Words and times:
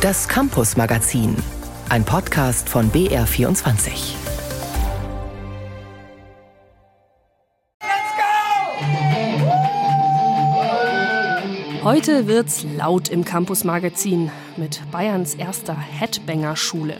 Das 0.00 0.26
Campus 0.26 0.78
Magazin, 0.78 1.36
ein 1.90 2.06
Podcast 2.06 2.70
von 2.70 2.90
BR24. 2.90 4.14
Heute 11.84 12.26
wird's 12.26 12.64
laut 12.78 13.10
im 13.10 13.26
Campus 13.26 13.64
Magazin 13.64 14.30
mit 14.56 14.80
Bayerns 14.90 15.34
erster 15.34 15.78
Headbanger 15.78 16.56
Schule. 16.56 16.96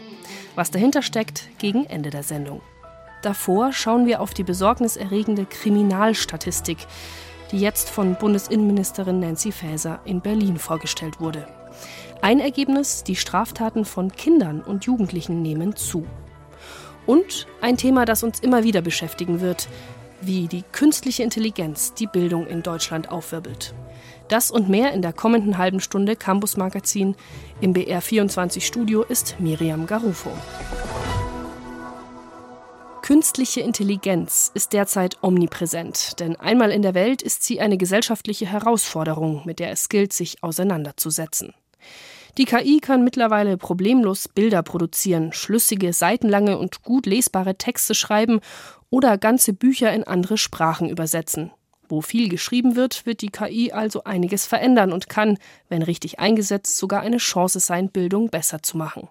Was 0.54 0.70
dahinter 0.70 1.00
steckt, 1.00 1.48
gegen 1.56 1.86
Ende 1.86 2.10
der 2.10 2.22
Sendung. 2.22 2.60
Davor 3.22 3.72
schauen 3.72 4.04
wir 4.04 4.20
auf 4.20 4.34
die 4.34 4.44
besorgniserregende 4.44 5.46
Kriminalstatistik, 5.46 6.86
die 7.50 7.60
jetzt 7.60 7.88
von 7.88 8.16
Bundesinnenministerin 8.16 9.20
Nancy 9.20 9.52
Faeser 9.52 10.00
in 10.04 10.20
Berlin 10.20 10.58
vorgestellt 10.58 11.18
wurde. 11.18 11.48
Ein 12.22 12.38
Ergebnis, 12.38 13.02
die 13.02 13.16
Straftaten 13.16 13.86
von 13.86 14.12
Kindern 14.12 14.60
und 14.60 14.84
Jugendlichen 14.84 15.40
nehmen 15.40 15.74
zu. 15.74 16.06
Und 17.06 17.46
ein 17.62 17.78
Thema, 17.78 18.04
das 18.04 18.22
uns 18.22 18.40
immer 18.40 18.62
wieder 18.62 18.82
beschäftigen 18.82 19.40
wird, 19.40 19.68
wie 20.20 20.46
die 20.46 20.62
künstliche 20.70 21.22
Intelligenz 21.22 21.94
die 21.94 22.06
Bildung 22.06 22.46
in 22.46 22.62
Deutschland 22.62 23.10
aufwirbelt. 23.10 23.74
Das 24.28 24.50
und 24.50 24.68
mehr 24.68 24.92
in 24.92 25.00
der 25.00 25.14
kommenden 25.14 25.56
halben 25.56 25.80
Stunde 25.80 26.14
Campus 26.14 26.58
Magazin. 26.58 27.16
Im 27.62 27.72
BR24 27.72 28.60
Studio 28.60 29.02
ist 29.02 29.36
Miriam 29.38 29.86
Garufo. 29.86 30.30
Künstliche 33.00 33.62
Intelligenz 33.62 34.50
ist 34.52 34.74
derzeit 34.74 35.16
omnipräsent, 35.22 36.20
denn 36.20 36.36
einmal 36.36 36.70
in 36.70 36.82
der 36.82 36.92
Welt 36.92 37.22
ist 37.22 37.42
sie 37.42 37.60
eine 37.60 37.78
gesellschaftliche 37.78 38.46
Herausforderung, 38.46 39.40
mit 39.46 39.58
der 39.58 39.70
es 39.70 39.88
gilt, 39.88 40.12
sich 40.12 40.42
auseinanderzusetzen. 40.42 41.54
Die 42.38 42.44
KI 42.44 42.78
kann 42.80 43.04
mittlerweile 43.04 43.56
problemlos 43.56 44.28
Bilder 44.28 44.62
produzieren, 44.62 45.32
schlüssige, 45.32 45.92
seitenlange 45.92 46.58
und 46.58 46.82
gut 46.82 47.06
lesbare 47.06 47.56
Texte 47.56 47.94
schreiben 47.94 48.40
oder 48.88 49.18
ganze 49.18 49.52
Bücher 49.52 49.92
in 49.92 50.04
andere 50.04 50.38
Sprachen 50.38 50.88
übersetzen. 50.88 51.50
Wo 51.88 52.02
viel 52.02 52.28
geschrieben 52.28 52.76
wird, 52.76 53.04
wird 53.04 53.20
die 53.20 53.30
KI 53.30 53.72
also 53.72 54.04
einiges 54.04 54.46
verändern 54.46 54.92
und 54.92 55.08
kann, 55.08 55.38
wenn 55.68 55.82
richtig 55.82 56.20
eingesetzt, 56.20 56.76
sogar 56.76 57.00
eine 57.00 57.18
Chance 57.18 57.58
sein, 57.58 57.90
Bildung 57.90 58.30
besser 58.30 58.62
zu 58.62 58.76
machen. 58.76 59.08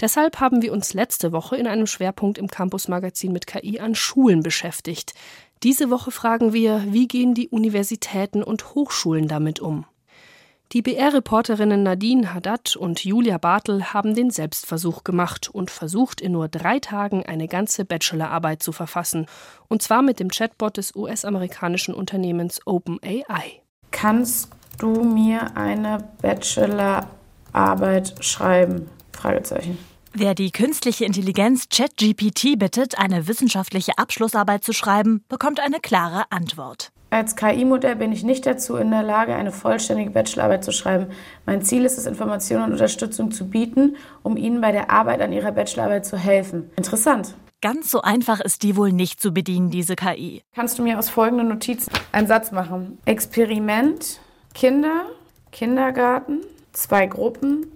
Deshalb 0.00 0.40
haben 0.40 0.62
wir 0.62 0.72
uns 0.72 0.94
letzte 0.94 1.32
Woche 1.32 1.56
in 1.56 1.66
einem 1.66 1.86
Schwerpunkt 1.86 2.38
im 2.38 2.48
Campus 2.48 2.88
Magazin 2.88 3.32
mit 3.32 3.46
KI 3.46 3.78
an 3.78 3.94
Schulen 3.94 4.42
beschäftigt. 4.42 5.14
Diese 5.62 5.90
Woche 5.90 6.10
fragen 6.10 6.52
wir, 6.52 6.84
wie 6.88 7.08
gehen 7.08 7.34
die 7.34 7.48
Universitäten 7.48 8.42
und 8.42 8.74
Hochschulen 8.74 9.28
damit 9.28 9.60
um? 9.60 9.86
Die 10.72 10.82
BR-Reporterinnen 10.82 11.84
Nadine 11.84 12.34
Haddad 12.34 12.74
und 12.74 13.04
Julia 13.04 13.38
Bartel 13.38 13.92
haben 13.94 14.14
den 14.16 14.30
Selbstversuch 14.30 15.04
gemacht 15.04 15.48
und 15.48 15.70
versucht, 15.70 16.20
in 16.20 16.32
nur 16.32 16.48
drei 16.48 16.80
Tagen 16.80 17.24
eine 17.24 17.46
ganze 17.46 17.84
Bachelorarbeit 17.84 18.64
zu 18.64 18.72
verfassen. 18.72 19.26
Und 19.68 19.82
zwar 19.82 20.02
mit 20.02 20.18
dem 20.18 20.28
Chatbot 20.28 20.76
des 20.76 20.96
US-amerikanischen 20.96 21.94
Unternehmens 21.94 22.60
OpenAI. 22.66 23.62
Kannst 23.92 24.50
du 24.78 25.04
mir 25.04 25.56
eine 25.56 26.08
Bachelorarbeit 26.20 28.16
schreiben? 28.20 28.88
Fragezeichen. 29.12 29.78
Wer 30.12 30.34
die 30.34 30.50
künstliche 30.50 31.04
Intelligenz 31.04 31.68
ChatGPT 31.68 32.58
bittet, 32.58 32.98
eine 32.98 33.28
wissenschaftliche 33.28 33.98
Abschlussarbeit 33.98 34.64
zu 34.64 34.72
schreiben, 34.72 35.22
bekommt 35.28 35.60
eine 35.60 35.78
klare 35.78 36.24
Antwort. 36.30 36.90
Als 37.08 37.36
KI-Modell 37.36 37.96
bin 37.96 38.10
ich 38.10 38.24
nicht 38.24 38.46
dazu 38.46 38.76
in 38.76 38.90
der 38.90 39.02
Lage, 39.02 39.34
eine 39.34 39.52
vollständige 39.52 40.10
Bachelorarbeit 40.10 40.64
zu 40.64 40.72
schreiben. 40.72 41.06
Mein 41.46 41.62
Ziel 41.62 41.84
ist 41.84 41.98
es, 41.98 42.06
Informationen 42.06 42.64
und 42.64 42.72
Unterstützung 42.72 43.30
zu 43.30 43.48
bieten, 43.48 43.96
um 44.22 44.36
Ihnen 44.36 44.60
bei 44.60 44.72
der 44.72 44.90
Arbeit 44.90 45.20
an 45.20 45.32
Ihrer 45.32 45.52
Bachelorarbeit 45.52 46.04
zu 46.04 46.16
helfen. 46.18 46.70
Interessant. 46.76 47.34
Ganz 47.62 47.90
so 47.90 48.02
einfach 48.02 48.40
ist 48.40 48.64
die 48.64 48.76
wohl 48.76 48.92
nicht 48.92 49.20
zu 49.20 49.32
bedienen, 49.32 49.70
diese 49.70 49.96
KI. 49.96 50.42
Kannst 50.54 50.78
du 50.78 50.82
mir 50.82 50.98
aus 50.98 51.08
folgenden 51.08 51.48
Notizen 51.48 51.92
einen 52.12 52.26
Satz 52.26 52.50
machen? 52.50 52.98
Experiment, 53.06 54.20
Kinder, 54.52 55.06
Kindergarten, 55.52 56.40
zwei 56.72 57.06
Gruppen, 57.06 57.66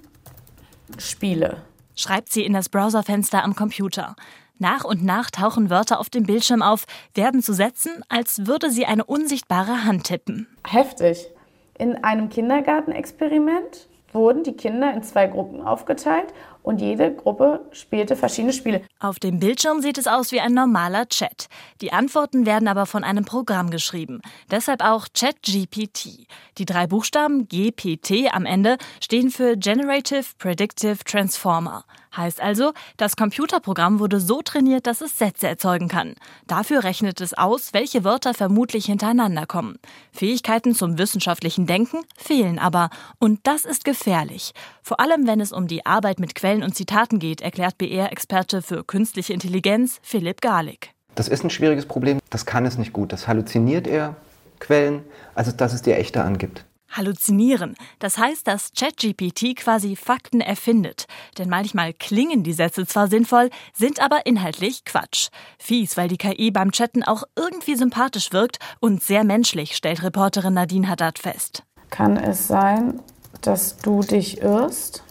Spiele. 0.98 1.58
Schreibt 1.96 2.32
sie 2.32 2.44
in 2.44 2.52
das 2.52 2.68
Browserfenster 2.68 3.44
am 3.44 3.54
Computer. 3.54 4.16
Nach 4.60 4.84
und 4.84 5.02
nach 5.02 5.30
tauchen 5.30 5.70
Wörter 5.70 5.98
auf 5.98 6.10
dem 6.10 6.24
Bildschirm 6.24 6.60
auf, 6.60 6.84
werden 7.14 7.42
zu 7.42 7.54
Sätzen, 7.54 8.04
als 8.10 8.46
würde 8.46 8.70
sie 8.70 8.84
eine 8.84 9.04
unsichtbare 9.04 9.84
Hand 9.84 10.04
tippen. 10.04 10.48
Heftig. 10.68 11.30
In 11.78 12.04
einem 12.04 12.28
Kindergartenexperiment 12.28 13.88
wurden 14.12 14.42
die 14.44 14.52
Kinder 14.52 14.92
in 14.92 15.02
zwei 15.02 15.28
Gruppen 15.28 15.62
aufgeteilt 15.62 16.34
und 16.62 16.80
jede 16.80 17.14
Gruppe 17.14 17.60
spielte 17.72 18.16
verschiedene 18.16 18.52
Spiele. 18.52 18.82
Auf 18.98 19.18
dem 19.18 19.38
Bildschirm 19.38 19.80
sieht 19.80 19.98
es 19.98 20.06
aus 20.06 20.32
wie 20.32 20.40
ein 20.40 20.54
normaler 20.54 21.08
Chat. 21.08 21.48
Die 21.80 21.92
Antworten 21.92 22.46
werden 22.46 22.68
aber 22.68 22.86
von 22.86 23.04
einem 23.04 23.24
Programm 23.24 23.70
geschrieben. 23.70 24.20
Deshalb 24.50 24.84
auch 24.84 25.06
ChatGPT. 25.14 26.26
Die 26.58 26.64
drei 26.64 26.86
Buchstaben 26.86 27.48
GPT 27.48 28.32
am 28.32 28.46
Ende 28.46 28.76
stehen 29.02 29.30
für 29.30 29.56
Generative 29.56 30.24
Predictive 30.38 30.98
Transformer. 31.04 31.84
Heißt 32.16 32.40
also, 32.40 32.72
das 32.96 33.14
Computerprogramm 33.14 34.00
wurde 34.00 34.18
so 34.18 34.42
trainiert, 34.42 34.88
dass 34.88 35.00
es 35.00 35.16
Sätze 35.16 35.46
erzeugen 35.46 35.86
kann. 35.86 36.14
Dafür 36.48 36.82
rechnet 36.82 37.20
es 37.20 37.34
aus, 37.34 37.72
welche 37.72 38.02
Wörter 38.02 38.34
vermutlich 38.34 38.86
hintereinander 38.86 39.46
kommen. 39.46 39.78
Fähigkeiten 40.10 40.74
zum 40.74 40.98
wissenschaftlichen 40.98 41.66
Denken 41.66 42.00
fehlen 42.16 42.58
aber. 42.58 42.90
Und 43.20 43.40
das 43.44 43.64
ist 43.64 43.84
gefährlich. 43.84 44.52
Vor 44.82 45.00
allem, 45.00 45.26
wenn 45.26 45.40
es 45.40 45.52
um 45.52 45.66
die 45.66 45.86
Arbeit 45.86 46.20
mit 46.20 46.34
Quellen 46.34 46.62
und 46.62 46.74
Zitaten 46.74 47.18
geht, 47.18 47.40
erklärt 47.40 47.78
BR-Experte 47.78 48.62
für 48.62 48.84
künstliche 48.84 49.32
Intelligenz 49.32 49.98
Philipp 50.02 50.40
Garlig. 50.40 50.92
Das 51.14 51.28
ist 51.28 51.44
ein 51.44 51.50
schwieriges 51.50 51.86
Problem. 51.86 52.18
Das 52.30 52.46
kann 52.46 52.66
es 52.66 52.78
nicht 52.78 52.92
gut. 52.92 53.12
Das 53.12 53.28
halluziniert 53.28 53.86
eher 53.86 54.16
Quellen, 54.58 55.02
als 55.34 55.54
dass 55.56 55.72
es 55.72 55.82
dir 55.82 55.96
echte 55.96 56.22
angibt. 56.22 56.64
Halluzinieren. 56.90 57.76
Das 58.00 58.18
heißt, 58.18 58.46
dass 58.46 58.72
ChatGPT 58.76 59.56
quasi 59.56 59.94
Fakten 59.94 60.40
erfindet. 60.40 61.06
Denn 61.38 61.48
manchmal 61.48 61.92
klingen 61.92 62.42
die 62.42 62.52
Sätze 62.52 62.86
zwar 62.86 63.08
sinnvoll, 63.08 63.50
sind 63.72 64.00
aber 64.00 64.26
inhaltlich 64.26 64.84
Quatsch. 64.84 65.28
Fies, 65.58 65.96
weil 65.96 66.08
die 66.08 66.16
KI 66.16 66.50
beim 66.50 66.72
Chatten 66.72 67.04
auch 67.04 67.22
irgendwie 67.36 67.76
sympathisch 67.76 68.32
wirkt 68.32 68.58
und 68.80 69.02
sehr 69.02 69.24
menschlich, 69.24 69.76
stellt 69.76 70.02
Reporterin 70.02 70.54
Nadine 70.54 70.88
Haddad 70.88 71.18
fest. 71.18 71.62
Kann 71.90 72.16
es 72.16 72.48
sein, 72.48 73.00
dass 73.42 73.76
du 73.78 74.00
dich 74.00 74.42
irrst? 74.42 75.02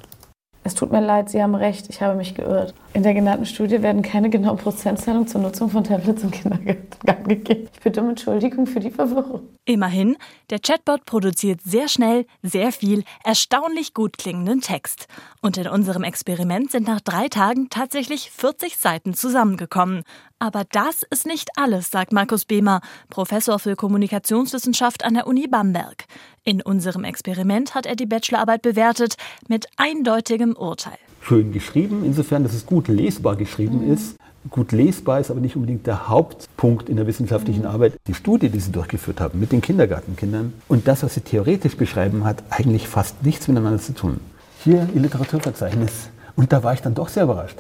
Es 0.64 0.76
tut 0.76 0.92
mir 0.92 1.02
leid, 1.02 1.30
Sie 1.30 1.42
haben 1.42 1.56
recht, 1.56 1.90
ich 1.90 2.02
habe 2.02 2.16
mich 2.16 2.36
geirrt. 2.36 2.74
In 2.94 3.04
der 3.04 3.14
genannten 3.14 3.46
Studie 3.46 3.84
werden 3.84 4.02
keine 4.02 4.32
genauen 4.32 4.58
Prozentzahlungen 4.58 5.28
zur 5.28 5.42
Nutzung 5.42 5.70
von 5.70 5.84
Tablets 5.84 6.24
im 6.24 6.32
Kindergarten 6.32 7.28
gegeben. 7.28 7.70
Ich 7.72 7.80
bitte 7.82 8.02
um 8.02 8.10
Entschuldigung 8.10 8.66
für 8.66 8.80
die 8.80 8.90
Verwirrung. 8.90 9.42
Immerhin, 9.66 10.18
der 10.50 10.58
Chatbot 10.60 11.06
produziert 11.06 11.62
sehr 11.62 11.88
schnell, 11.88 12.26
sehr 12.42 12.72
viel, 12.72 13.04
erstaunlich 13.24 13.94
gut 13.94 14.18
klingenden 14.18 14.62
Text. 14.62 15.08
Und 15.42 15.58
in 15.58 15.68
unserem 15.68 16.04
Experiment 16.04 16.72
sind 16.72 16.88
nach 16.88 17.00
drei 17.02 17.28
Tagen 17.28 17.70
tatsächlich 17.70 18.32
40 18.32 18.78
Seiten 18.78 19.14
zusammengekommen. 19.14 20.02
Aber 20.40 20.64
das 20.72 21.04
ist 21.12 21.28
nicht 21.28 21.52
alles, 21.58 21.92
sagt 21.92 22.12
Markus 22.12 22.46
Behmer, 22.46 22.82
Professor 23.10 23.60
für 23.60 23.76
Kommunikationswissenschaft 23.76 25.06
an 25.06 25.14
der 25.14 25.28
Uni 25.28 25.48
Bamberg. 25.48 26.06
In 26.44 26.64
unserem 26.64 27.04
Experiment 27.04 27.76
hat 27.76 27.86
er 27.86 27.96
die 27.96 28.08
Bachelorarbeit 28.08 28.64
bewertet 28.64 29.16
mit 29.48 29.68
eindeutigem 29.78 30.56
Urteil. 30.56 30.98
Schön 31.22 31.52
geschrieben, 31.52 32.03
insofern, 32.06 32.44
dass 32.44 32.53
es 32.53 32.66
gut 32.66 32.88
lesbar 32.88 33.35
geschrieben 33.35 33.85
mhm. 33.85 33.94
ist. 33.94 34.16
Gut 34.50 34.72
lesbar 34.72 35.19
ist 35.19 35.30
aber 35.30 35.41
nicht 35.41 35.56
unbedingt 35.56 35.85
der 35.85 36.07
Hauptpunkt 36.07 36.90
in 36.90 36.96
der 36.96 37.07
wissenschaftlichen 37.07 37.62
mhm. 37.62 37.68
Arbeit. 37.68 37.94
Die 38.07 38.13
Studie, 38.13 38.50
die 38.50 38.59
sie 38.59 38.72
durchgeführt 38.72 39.19
haben 39.19 39.40
mit 39.40 39.52
den 39.52 39.62
Kindergartenkindern 39.62 40.53
und 40.68 40.88
das, 40.88 41.03
was 41.03 41.13
sie 41.13 41.22
theoretisch 41.22 41.75
beschreiben, 41.75 42.24
hat 42.24 42.44
eigentlich 42.50 42.88
fast 42.88 43.24
nichts 43.24 43.47
miteinander 43.47 43.80
zu 43.80 43.94
tun. 43.94 44.19
Hier 44.63 44.88
ihr 44.94 45.01
Literaturverzeichnis. 45.01 46.10
Und 46.36 46.54
da 46.54 46.63
war 46.63 46.74
ich 46.74 46.81
dann 46.81 46.95
doch 46.95 47.10
sehr 47.10 47.24
überrascht. 47.24 47.57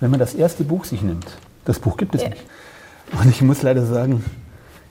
Wenn 0.00 0.10
man 0.10 0.18
das 0.18 0.34
erste 0.34 0.64
Buch 0.64 0.84
sich 0.84 1.02
nimmt, 1.02 1.26
das 1.64 1.78
Buch 1.78 1.96
gibt 1.96 2.14
es 2.14 2.22
ja. 2.22 2.30
nicht. 2.30 2.42
Und 3.12 3.28
ich 3.28 3.42
muss 3.42 3.62
leider 3.62 3.84
sagen, 3.84 4.24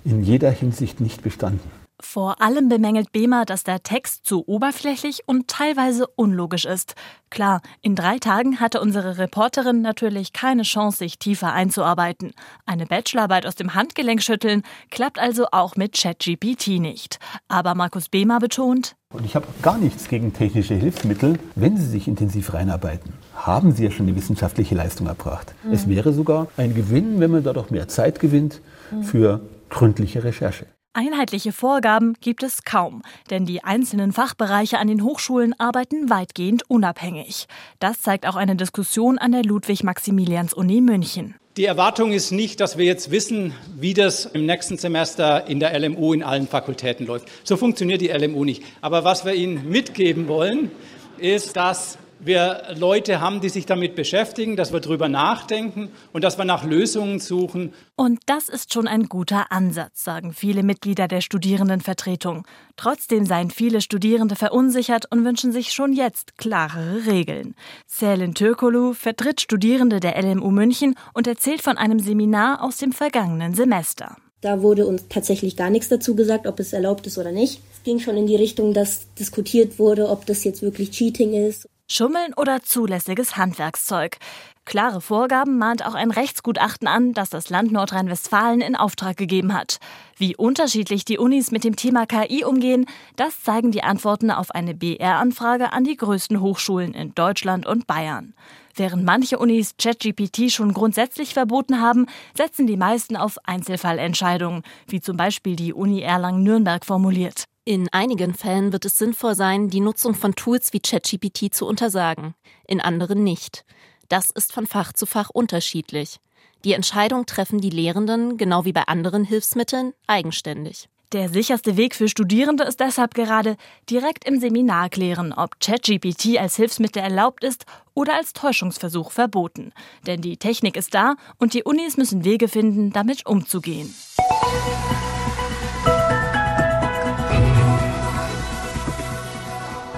in 0.05 0.23
jeder 0.23 0.51
Hinsicht 0.51 1.01
nicht 1.01 1.23
bestanden. 1.23 1.82
Vor 2.03 2.41
allem 2.41 2.67
bemängelt 2.67 3.11
Behmer, 3.13 3.45
dass 3.45 3.63
der 3.63 3.81
Text 3.81 4.25
zu 4.25 4.43
oberflächlich 4.45 5.21
und 5.25 5.47
teilweise 5.47 6.05
unlogisch 6.05 6.65
ist. 6.65 6.95
Klar, 7.29 7.61
in 7.81 7.95
drei 7.95 8.19
Tagen 8.19 8.59
hatte 8.59 8.81
unsere 8.81 9.17
Reporterin 9.17 9.81
natürlich 9.81 10.33
keine 10.33 10.63
Chance, 10.63 10.97
sich 10.99 11.17
tiefer 11.17 11.53
einzuarbeiten. 11.53 12.33
Eine 12.65 12.85
Bachelorarbeit 12.85 13.45
aus 13.45 13.55
dem 13.55 13.73
Handgelenk 13.73 14.21
schütteln 14.21 14.63
klappt 14.91 15.17
also 15.17 15.47
auch 15.51 15.75
mit 15.75 15.93
ChatGPT 15.93 16.79
nicht. 16.79 17.19
Aber 17.47 17.73
Markus 17.73 18.09
Behmer 18.09 18.39
betont, 18.39 18.95
und 19.11 19.25
ich 19.25 19.35
habe 19.35 19.45
gar 19.61 19.77
nichts 19.77 20.09
gegen 20.09 20.33
technische 20.33 20.73
Hilfsmittel, 20.73 21.37
wenn 21.55 21.77
Sie 21.77 21.85
sich 21.85 22.07
intensiv 22.07 22.53
reinarbeiten. 22.53 23.13
Haben 23.35 23.71
Sie 23.71 23.83
ja 23.83 23.91
schon 23.91 24.07
eine 24.07 24.15
wissenschaftliche 24.15 24.73
Leistung 24.73 25.05
erbracht. 25.07 25.53
Mhm. 25.63 25.71
Es 25.71 25.87
wäre 25.87 26.13
sogar 26.13 26.47
ein 26.57 26.73
Gewinn, 26.73 27.19
wenn 27.19 27.31
man 27.31 27.43
dadurch 27.43 27.69
mehr 27.69 27.87
Zeit 27.87 28.19
gewinnt 28.19 28.59
für 29.03 29.41
gründliche 29.69 30.23
Recherche. 30.23 30.65
Einheitliche 30.95 31.53
Vorgaben 31.53 32.15
gibt 32.21 32.43
es 32.43 32.65
kaum, 32.65 33.01
denn 33.31 33.47
die 33.47 33.63
einzelnen 33.63 34.11
Fachbereiche 34.11 34.77
an 34.77 34.87
den 34.87 35.03
Hochschulen 35.03 35.59
arbeiten 35.59 36.11
weitgehend 36.11 36.69
unabhängig. 36.69 37.47
Das 37.79 38.03
zeigt 38.03 38.27
auch 38.27 38.35
eine 38.35 38.55
Diskussion 38.55 39.17
an 39.17 39.31
der 39.31 39.41
Ludwig-Maximilians-Uni 39.41 40.81
München. 40.81 41.33
Die 41.57 41.65
Erwartung 41.65 42.11
ist 42.11 42.29
nicht, 42.29 42.59
dass 42.59 42.77
wir 42.77 42.85
jetzt 42.85 43.09
wissen, 43.09 43.55
wie 43.75 43.95
das 43.95 44.27
im 44.27 44.45
nächsten 44.45 44.77
Semester 44.77 45.47
in 45.47 45.59
der 45.59 45.77
LMU 45.79 46.13
in 46.13 46.21
allen 46.21 46.47
Fakultäten 46.47 47.07
läuft. 47.07 47.27
So 47.43 47.57
funktioniert 47.57 48.01
die 48.01 48.09
LMU 48.09 48.45
nicht. 48.45 48.61
Aber 48.81 49.03
was 49.03 49.25
wir 49.25 49.33
Ihnen 49.33 49.67
mitgeben 49.67 50.27
wollen, 50.27 50.69
ist, 51.17 51.55
dass 51.55 51.97
wir 52.25 52.63
Leute 52.77 53.21
haben, 53.21 53.41
die 53.41 53.49
sich 53.49 53.65
damit 53.65 53.95
beschäftigen, 53.95 54.55
dass 54.55 54.73
wir 54.73 54.79
darüber 54.79 55.09
nachdenken 55.09 55.89
und 56.11 56.23
dass 56.23 56.37
wir 56.37 56.45
nach 56.45 56.63
Lösungen 56.63 57.19
suchen. 57.19 57.73
Und 57.95 58.19
das 58.25 58.49
ist 58.49 58.73
schon 58.73 58.87
ein 58.87 59.09
guter 59.09 59.51
Ansatz, 59.51 60.03
sagen 60.03 60.33
viele 60.33 60.63
Mitglieder 60.63 61.07
der 61.07 61.21
Studierendenvertretung. 61.21 62.45
Trotzdem 62.75 63.25
seien 63.25 63.51
viele 63.51 63.81
Studierende 63.81 64.35
verunsichert 64.35 65.05
und 65.11 65.25
wünschen 65.25 65.51
sich 65.51 65.73
schon 65.73 65.93
jetzt 65.93 66.37
klarere 66.37 67.05
Regeln. 67.05 67.55
Selin 67.87 68.33
Türkolu 68.33 68.93
vertritt 68.93 69.41
Studierende 69.41 69.99
der 69.99 70.21
LMU 70.21 70.51
München 70.51 70.95
und 71.13 71.27
erzählt 71.27 71.61
von 71.61 71.77
einem 71.77 71.99
Seminar 71.99 72.63
aus 72.63 72.77
dem 72.77 72.91
vergangenen 72.91 73.53
Semester. 73.53 74.17
Da 74.43 74.61
wurde 74.61 74.85
uns 74.85 75.05
tatsächlich 75.07 75.55
gar 75.55 75.69
nichts 75.69 75.87
dazu 75.87 76.15
gesagt, 76.15 76.47
ob 76.47 76.59
es 76.59 76.73
erlaubt 76.73 77.07
ist 77.07 77.17
oder 77.17 77.31
nicht. 77.31 77.61
Es 77.71 77.81
ging 77.83 77.99
schon 77.99 78.17
in 78.17 78.27
die 78.27 78.35
Richtung, 78.35 78.73
dass 78.73 79.07
diskutiert 79.17 79.79
wurde, 79.79 80.09
ob 80.09 80.25
das 80.25 80.43
jetzt 80.43 80.61
wirklich 80.61 80.91
Cheating 80.91 81.33
ist. 81.33 81.69
Schummeln 81.89 82.33
oder 82.35 82.63
zulässiges 82.63 83.35
Handwerkszeug. 83.37 84.17
Klare 84.65 85.01
Vorgaben 85.01 85.57
mahnt 85.57 85.85
auch 85.85 85.93
ein 85.93 86.09
Rechtsgutachten 86.09 86.87
an, 86.87 87.13
das 87.13 87.29
das 87.29 87.49
Land 87.49 87.73
Nordrhein-Westfalen 87.73 88.61
in 88.61 88.77
Auftrag 88.77 89.17
gegeben 89.17 89.53
hat. 89.53 89.79
Wie 90.17 90.37
unterschiedlich 90.37 91.03
die 91.03 91.17
Unis 91.17 91.51
mit 91.51 91.65
dem 91.65 91.75
Thema 91.75 92.05
KI 92.05 92.45
umgehen, 92.45 92.85
das 93.17 93.43
zeigen 93.43 93.71
die 93.71 93.83
Antworten 93.83 94.31
auf 94.31 94.51
eine 94.51 94.73
BR-Anfrage 94.73 95.73
an 95.73 95.83
die 95.83 95.97
größten 95.97 96.39
Hochschulen 96.39 96.93
in 96.93 97.13
Deutschland 97.13 97.65
und 97.65 97.85
Bayern. 97.87 98.33
Während 98.75 99.03
manche 99.03 99.37
Unis 99.37 99.75
ChatGPT 99.77 100.51
schon 100.51 100.73
grundsätzlich 100.73 101.33
verboten 101.33 101.81
haben, 101.81 102.07
setzen 102.33 102.65
die 102.65 102.77
meisten 102.77 103.17
auf 103.17 103.37
Einzelfallentscheidungen, 103.43 104.63
wie 104.87 105.01
zum 105.01 105.17
Beispiel 105.17 105.57
die 105.57 105.73
Uni 105.73 106.01
Erlangen-Nürnberg 106.01 106.85
formuliert. 106.85 107.45
In 107.65 107.87
einigen 107.93 108.33
Fällen 108.33 108.73
wird 108.73 108.83
es 108.83 108.97
sinnvoll 108.97 109.35
sein, 109.35 109.69
die 109.69 109.79
Nutzung 109.79 110.15
von 110.15 110.35
Tools 110.35 110.73
wie 110.73 110.81
ChatGPT 110.81 111.53
zu 111.53 111.65
untersagen, 111.65 112.35
in 112.67 112.81
anderen 112.81 113.23
nicht. 113.23 113.63
Das 114.09 114.31
ist 114.31 114.51
von 114.51 114.67
Fach 114.67 114.91
zu 114.91 115.05
Fach 115.05 115.29
unterschiedlich. 115.29 116.19
Die 116.65 116.73
Entscheidung 116.73 117.25
treffen 117.25 117.61
die 117.61 117.69
Lehrenden, 117.69 118.35
genau 118.35 118.65
wie 118.65 118.73
bei 118.73 118.83
anderen 118.83 119.23
Hilfsmitteln, 119.23 119.93
eigenständig. 120.07 120.89
Der 121.13 121.29
sicherste 121.29 121.77
Weg 121.77 121.95
für 121.95 122.09
Studierende 122.09 122.65
ist 122.65 122.81
deshalb 122.81 123.13
gerade 123.13 123.55
direkt 123.89 124.25
im 124.25 124.41
Seminar 124.41 124.89
klären, 124.89 125.31
ob 125.31 125.61
ChatGPT 125.61 126.39
als 126.39 126.57
Hilfsmittel 126.57 127.01
erlaubt 127.01 127.45
ist 127.45 127.65
oder 127.93 128.15
als 128.15 128.33
Täuschungsversuch 128.33 129.11
verboten. 129.11 129.71
Denn 130.05 130.21
die 130.21 130.35
Technik 130.35 130.75
ist 130.75 130.93
da 130.93 131.15
und 131.37 131.53
die 131.53 131.63
Unis 131.63 131.95
müssen 131.95 132.25
Wege 132.25 132.49
finden, 132.49 132.91
damit 132.91 133.25
umzugehen. 133.25 133.93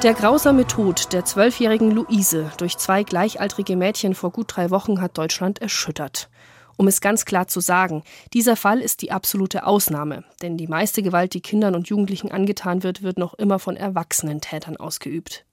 Der 0.06 0.14
grausame 0.14 0.68
Tod 0.68 1.14
der 1.14 1.26
zwölfjährigen 1.26 1.90
Luise 1.90 2.52
durch 2.60 2.78
zwei 2.78 3.02
gleichaltrige 3.02 3.76
Mädchen 3.76 4.14
vor 4.14 4.30
gut 4.30 4.56
drei 4.56 4.70
Wochen 4.70 5.02
hat 5.02 5.18
Deutschland 5.18 5.64
erschüttert. 5.64 6.30
Um 6.78 6.88
es 6.88 7.02
ganz 7.02 7.26
klar 7.26 7.48
zu 7.48 7.60
sagen, 7.60 8.04
dieser 8.32 8.56
Fall 8.56 8.82
ist 8.82 9.02
die 9.02 9.12
absolute 9.12 9.66
Ausnahme, 9.66 10.24
denn 10.44 10.58
die 10.58 10.68
meiste 10.68 11.02
Gewalt, 11.02 11.34
die 11.34 11.42
Kindern 11.42 11.74
und 11.74 11.88
Jugendlichen 11.88 12.32
angetan 12.32 12.84
wird, 12.84 13.02
wird 13.02 13.18
noch 13.18 13.34
immer 13.34 13.58
von 13.58 13.78
erwachsenen 13.78 14.42
Tätern 14.42 14.78
ausgeübt. 14.78 15.44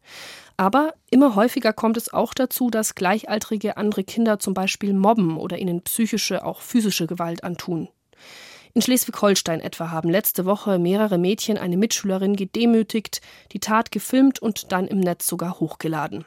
Aber 0.58 0.92
immer 1.10 1.34
häufiger 1.34 1.72
kommt 1.72 1.96
es 1.96 2.12
auch 2.12 2.34
dazu, 2.34 2.68
dass 2.68 2.94
Gleichaltrige 2.94 3.78
andere 3.78 4.04
Kinder 4.04 4.38
zum 4.38 4.52
Beispiel 4.52 4.92
mobben 4.92 5.38
oder 5.38 5.56
ihnen 5.56 5.80
psychische, 5.80 6.44
auch 6.44 6.60
physische 6.60 7.06
Gewalt 7.06 7.42
antun. 7.42 7.88
In 8.74 8.80
Schleswig-Holstein 8.80 9.60
etwa 9.60 9.90
haben 9.90 10.08
letzte 10.08 10.46
Woche 10.46 10.78
mehrere 10.78 11.18
Mädchen 11.18 11.58
eine 11.58 11.76
Mitschülerin 11.76 12.36
gedemütigt, 12.36 13.20
die 13.52 13.60
Tat 13.60 13.92
gefilmt 13.92 14.38
und 14.38 14.72
dann 14.72 14.86
im 14.86 15.00
Netz 15.00 15.26
sogar 15.26 15.60
hochgeladen. 15.60 16.24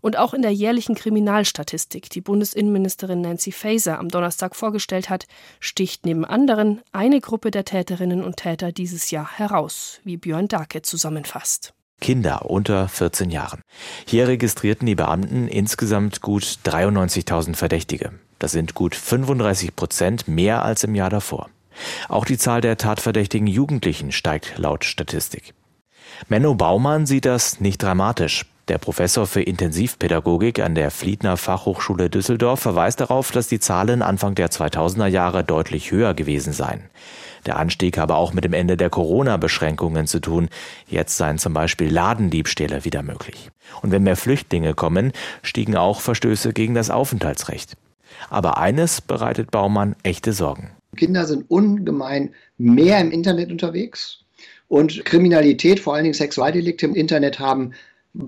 Und 0.00 0.16
auch 0.16 0.34
in 0.34 0.42
der 0.42 0.52
jährlichen 0.52 0.96
Kriminalstatistik, 0.96 2.10
die 2.10 2.20
Bundesinnenministerin 2.20 3.20
Nancy 3.20 3.52
Faeser 3.52 4.00
am 4.00 4.08
Donnerstag 4.08 4.56
vorgestellt 4.56 5.08
hat, 5.08 5.26
sticht 5.60 6.04
neben 6.04 6.24
anderen 6.24 6.80
eine 6.90 7.20
Gruppe 7.20 7.52
der 7.52 7.64
Täterinnen 7.64 8.24
und 8.24 8.38
Täter 8.38 8.72
dieses 8.72 9.12
Jahr 9.12 9.38
heraus, 9.38 10.00
wie 10.02 10.16
Björn 10.16 10.48
Dake 10.48 10.82
zusammenfasst. 10.82 11.74
Kinder 12.00 12.48
unter 12.48 12.88
14 12.88 13.30
Jahren. 13.30 13.62
Hier 14.04 14.26
registrierten 14.26 14.86
die 14.86 14.94
Beamten 14.96 15.46
insgesamt 15.46 16.22
gut 16.22 16.58
93.000 16.64 17.54
Verdächtige. 17.54 18.12
Das 18.38 18.52
sind 18.52 18.74
gut 18.74 18.94
35 18.94 19.74
Prozent 19.74 20.28
mehr 20.28 20.64
als 20.64 20.84
im 20.84 20.94
Jahr 20.94 21.10
davor. 21.10 21.50
Auch 22.08 22.24
die 22.24 22.38
Zahl 22.38 22.60
der 22.60 22.76
tatverdächtigen 22.76 23.46
Jugendlichen 23.46 24.12
steigt 24.12 24.58
laut 24.58 24.84
Statistik. 24.84 25.54
Menno 26.28 26.54
Baumann 26.54 27.06
sieht 27.06 27.24
das 27.24 27.60
nicht 27.60 27.82
dramatisch. 27.82 28.44
Der 28.68 28.78
Professor 28.78 29.26
für 29.26 29.40
Intensivpädagogik 29.40 30.60
an 30.60 30.74
der 30.74 30.90
Fliedner 30.90 31.38
Fachhochschule 31.38 32.10
Düsseldorf 32.10 32.60
verweist 32.60 33.00
darauf, 33.00 33.32
dass 33.32 33.48
die 33.48 33.60
Zahlen 33.60 34.02
Anfang 34.02 34.34
der 34.34 34.50
2000er 34.50 35.06
Jahre 35.06 35.42
deutlich 35.42 35.90
höher 35.90 36.12
gewesen 36.12 36.52
seien. 36.52 36.82
Der 37.46 37.56
Anstieg 37.56 37.96
habe 37.96 38.16
auch 38.16 38.34
mit 38.34 38.44
dem 38.44 38.52
Ende 38.52 38.76
der 38.76 38.90
Corona-Beschränkungen 38.90 40.06
zu 40.06 40.20
tun. 40.20 40.50
Jetzt 40.86 41.16
seien 41.16 41.38
zum 41.38 41.54
Beispiel 41.54 41.90
Ladendiebstähle 41.90 42.84
wieder 42.84 43.02
möglich. 43.02 43.50
Und 43.80 43.90
wenn 43.90 44.02
mehr 44.02 44.16
Flüchtlinge 44.16 44.74
kommen, 44.74 45.12
stiegen 45.42 45.76
auch 45.76 46.00
Verstöße 46.00 46.52
gegen 46.52 46.74
das 46.74 46.90
Aufenthaltsrecht. 46.90 47.76
Aber 48.28 48.58
eines 48.58 49.00
bereitet 49.00 49.50
Baumann 49.50 49.96
echte 50.02 50.34
Sorgen. 50.34 50.72
Kinder 50.98 51.24
sind 51.24 51.50
ungemein 51.50 52.34
mehr 52.58 53.00
im 53.00 53.10
Internet 53.10 53.50
unterwegs 53.50 54.24
und 54.68 55.04
Kriminalität, 55.06 55.80
vor 55.80 55.94
allen 55.94 56.04
Dingen 56.04 56.14
Sexualdelikte 56.14 56.84
im 56.84 56.94
Internet 56.94 57.38
haben 57.38 57.72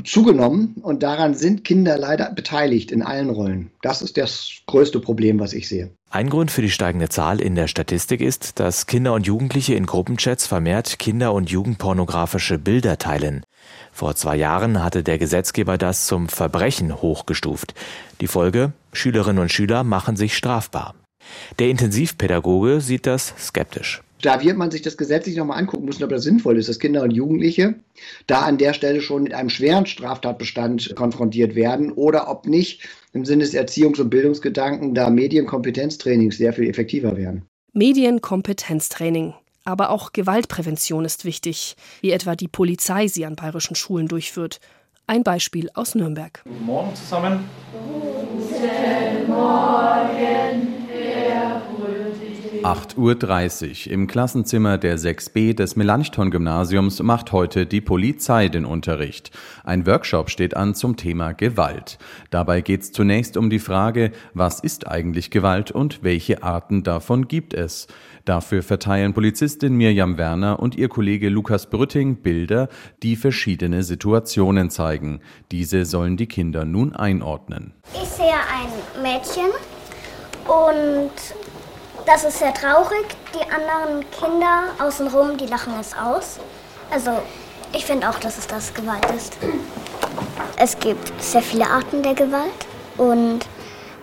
zugenommen 0.05 0.77
und 0.83 1.03
daran 1.03 1.35
sind 1.35 1.65
Kinder 1.65 1.99
leider 1.99 2.31
beteiligt 2.31 2.93
in 2.93 3.03
allen 3.03 3.31
Rollen. 3.31 3.71
Das 3.83 4.03
ist 4.03 4.17
das 4.17 4.61
größte 4.67 5.01
Problem, 5.01 5.41
was 5.41 5.53
ich 5.53 5.69
sehe. 5.69 5.91
Ein 6.11 6.29
Grund 6.29 6.51
für 6.51 6.63
die 6.63 6.71
steigende 6.71 7.09
Zahl 7.09 7.41
in 7.41 7.55
der 7.55 7.67
Statistik 7.67 8.21
ist, 8.21 8.61
dass 8.61 8.87
Kinder 8.87 9.15
und 9.15 9.27
Jugendliche 9.27 9.75
in 9.75 9.87
Gruppenchats 9.87 10.47
vermehrt 10.47 10.99
Kinder- 10.99 11.33
und 11.33 11.51
Jugendpornografische 11.51 12.59
Bilder 12.59 12.99
teilen. 12.99 13.45
Vor 13.93 14.15
zwei 14.15 14.37
Jahren 14.37 14.83
hatte 14.83 15.03
der 15.03 15.19
Gesetzgeber 15.19 15.79
das 15.79 16.07
zum 16.07 16.29
Verbrechen 16.29 17.01
hochgestuft. 17.01 17.75
Die 18.21 18.29
Folge? 18.29 18.73
Schülerinnen 18.93 19.43
und 19.43 19.53
Schüler 19.53 19.83
machen 19.85 20.17
sich 20.17 20.37
strafbar. 20.37 20.95
Der 21.59 21.69
Intensivpädagoge 21.69 22.81
sieht 22.81 23.07
das 23.07 23.35
skeptisch. 23.39 24.03
Da 24.23 24.43
wird 24.43 24.57
man 24.57 24.71
sich 24.71 24.83
das 24.83 24.97
gesetzlich 24.97 25.37
nochmal 25.37 25.59
angucken 25.59 25.87
müssen, 25.87 26.05
ob 26.05 26.11
das 26.11 26.25
sinnvoll 26.25 26.59
ist, 26.59 26.69
dass 26.69 26.79
Kinder 26.79 27.03
und 27.03 27.11
Jugendliche 27.11 27.77
da 28.27 28.41
an 28.43 28.59
der 28.59 28.75
Stelle 28.75 29.01
schon 29.01 29.23
mit 29.23 29.33
einem 29.33 29.49
schweren 29.49 29.87
Straftatbestand 29.87 30.95
konfrontiert 30.95 31.55
werden 31.55 31.93
oder 31.93 32.29
ob 32.29 32.47
nicht 32.47 32.87
im 33.13 33.25
Sinne 33.25 33.45
des 33.45 33.55
Erziehungs- 33.55 34.01
und 34.01 34.11
Bildungsgedanken 34.11 34.95
da 34.95 35.09
Medienkompetenztrainings 35.09 36.37
sehr 36.37 36.53
viel 36.53 36.69
effektiver 36.69 37.17
werden. 37.17 37.47
Medienkompetenztraining. 37.73 39.35
Aber 39.65 39.91
auch 39.91 40.13
Gewaltprävention 40.13 41.05
ist 41.05 41.25
wichtig, 41.25 41.77
wie 42.01 42.13
etwa 42.13 42.35
die 42.35 42.49
Polizei 42.49 43.09
sie 43.09 43.25
an 43.25 43.37
bayerischen 43.37 43.77
Schulen 43.77 44.09
durchführt. 44.09 44.59
Ein 45.07 45.23
Beispiel 45.23 45.71
aus 45.75 45.95
Nürnberg. 45.95 46.43
Guten 46.45 46.67
Morgen 46.67 46.95
zusammen. 46.95 47.45
Guten 47.73 49.29
Morgen. 49.29 50.70
8.30 52.63 53.87
Uhr 53.87 53.93
im 53.93 54.07
Klassenzimmer 54.07 54.77
der 54.77 54.99
6b 54.99 55.55
des 55.55 55.77
Melanchthon-Gymnasiums 55.77 57.03
macht 57.03 57.33
heute 57.33 57.65
die 57.65 57.81
Polizei 57.81 58.49
den 58.49 58.67
Unterricht. 58.67 59.31
Ein 59.65 59.87
Workshop 59.87 60.29
steht 60.29 60.55
an 60.57 60.75
zum 60.75 60.99
Thema 60.99 61.33
Gewalt. 61.33 61.99
Dabei 62.29 62.61
geht 62.61 62.83
es 62.83 62.93
zunächst 62.93 63.39
um 63.39 63.49
die 63.49 63.61
Frage, 63.61 64.13
was 64.35 64.61
ist 64.61 64.87
eigentlich 64.87 65.31
Gewalt 65.31 65.71
und 65.71 66.03
welche 66.03 66.43
Arten 66.43 66.83
davon 66.83 67.29
gibt 67.29 67.55
es. 67.55 67.87
Dafür 68.27 68.63
verteilen 68.63 69.15
Polizistin 69.15 69.75
Mirjam 69.75 70.19
Werner 70.19 70.61
und 70.61 70.77
ihr 70.77 70.91
Kollege 70.91 71.31
Lukas 71.31 71.71
Brütting 71.71 72.17
Bilder, 72.17 72.69
die 73.03 73.17
verschiedene 73.17 73.83
Situationen 73.83 74.69
zeigen. 74.69 75.21
Diese 75.51 75.87
sollen 75.87 76.19
die 76.19 76.27
Kinder 76.27 76.67
nun 76.67 76.95
einordnen. 76.95 77.73
Ich 77.95 78.09
sehe 78.09 78.27
ein 78.27 79.03
Mädchen 79.03 79.49
und 80.47 81.11
das 82.07 82.25
ist 82.25 82.39
sehr 82.39 82.55
traurig. 82.55 83.07
Die 83.35 83.51
anderen 83.51 84.05
Kinder 84.11 84.65
außenrum, 84.79 85.37
die 85.37 85.47
lachen 85.47 85.75
es 85.81 85.95
aus. 85.97 86.39
Also 86.91 87.13
ich 87.73 87.85
finde 87.85 88.09
auch, 88.09 88.19
dass 88.19 88.39
es 88.39 88.47
das 88.47 88.75
Gewalt 88.75 89.05
ist. 89.17 89.37
Es 90.57 90.79
gibt 90.79 91.23
sehr 91.23 91.43
viele 91.43 91.67
Arten 91.67 92.03
der 92.03 92.15
Gewalt 92.15 92.67
und 92.97 93.41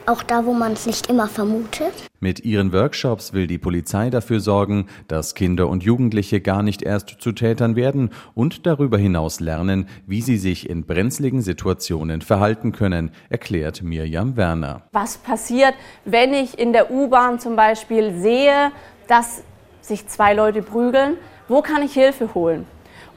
auch 0.07 0.23
da, 0.23 0.45
wo 0.45 0.53
man 0.53 0.73
es 0.73 0.85
nicht 0.85 1.09
immer 1.09 1.27
vermutet. 1.27 1.93
Mit 2.19 2.45
ihren 2.45 2.73
Workshops 2.73 3.33
will 3.33 3.45
die 3.45 3.57
Polizei 3.57 4.09
dafür 4.09 4.39
sorgen, 4.39 4.87
dass 5.07 5.35
Kinder 5.35 5.67
und 5.67 5.83
Jugendliche 5.83 6.41
gar 6.41 6.63
nicht 6.63 6.81
erst 6.81 7.17
zu 7.19 7.31
Tätern 7.31 7.75
werden 7.75 8.11
und 8.33 8.65
darüber 8.65 8.97
hinaus 8.97 9.39
lernen, 9.39 9.87
wie 10.07 10.21
sie 10.21 10.37
sich 10.37 10.69
in 10.69 10.85
brenzligen 10.85 11.41
Situationen 11.41 12.21
verhalten 12.21 12.71
können, 12.71 13.11
erklärt 13.29 13.83
Mirjam 13.83 14.37
Werner. 14.37 14.83
Was 14.93 15.17
passiert, 15.17 15.73
wenn 16.05 16.33
ich 16.33 16.57
in 16.57 16.73
der 16.73 16.89
U-Bahn 16.89 17.39
zum 17.39 17.55
Beispiel 17.55 18.17
sehe, 18.17 18.71
dass 19.07 19.43
sich 19.81 20.07
zwei 20.07 20.33
Leute 20.33 20.61
prügeln? 20.61 21.17
Wo 21.47 21.61
kann 21.61 21.83
ich 21.83 21.93
Hilfe 21.93 22.33
holen? 22.33 22.65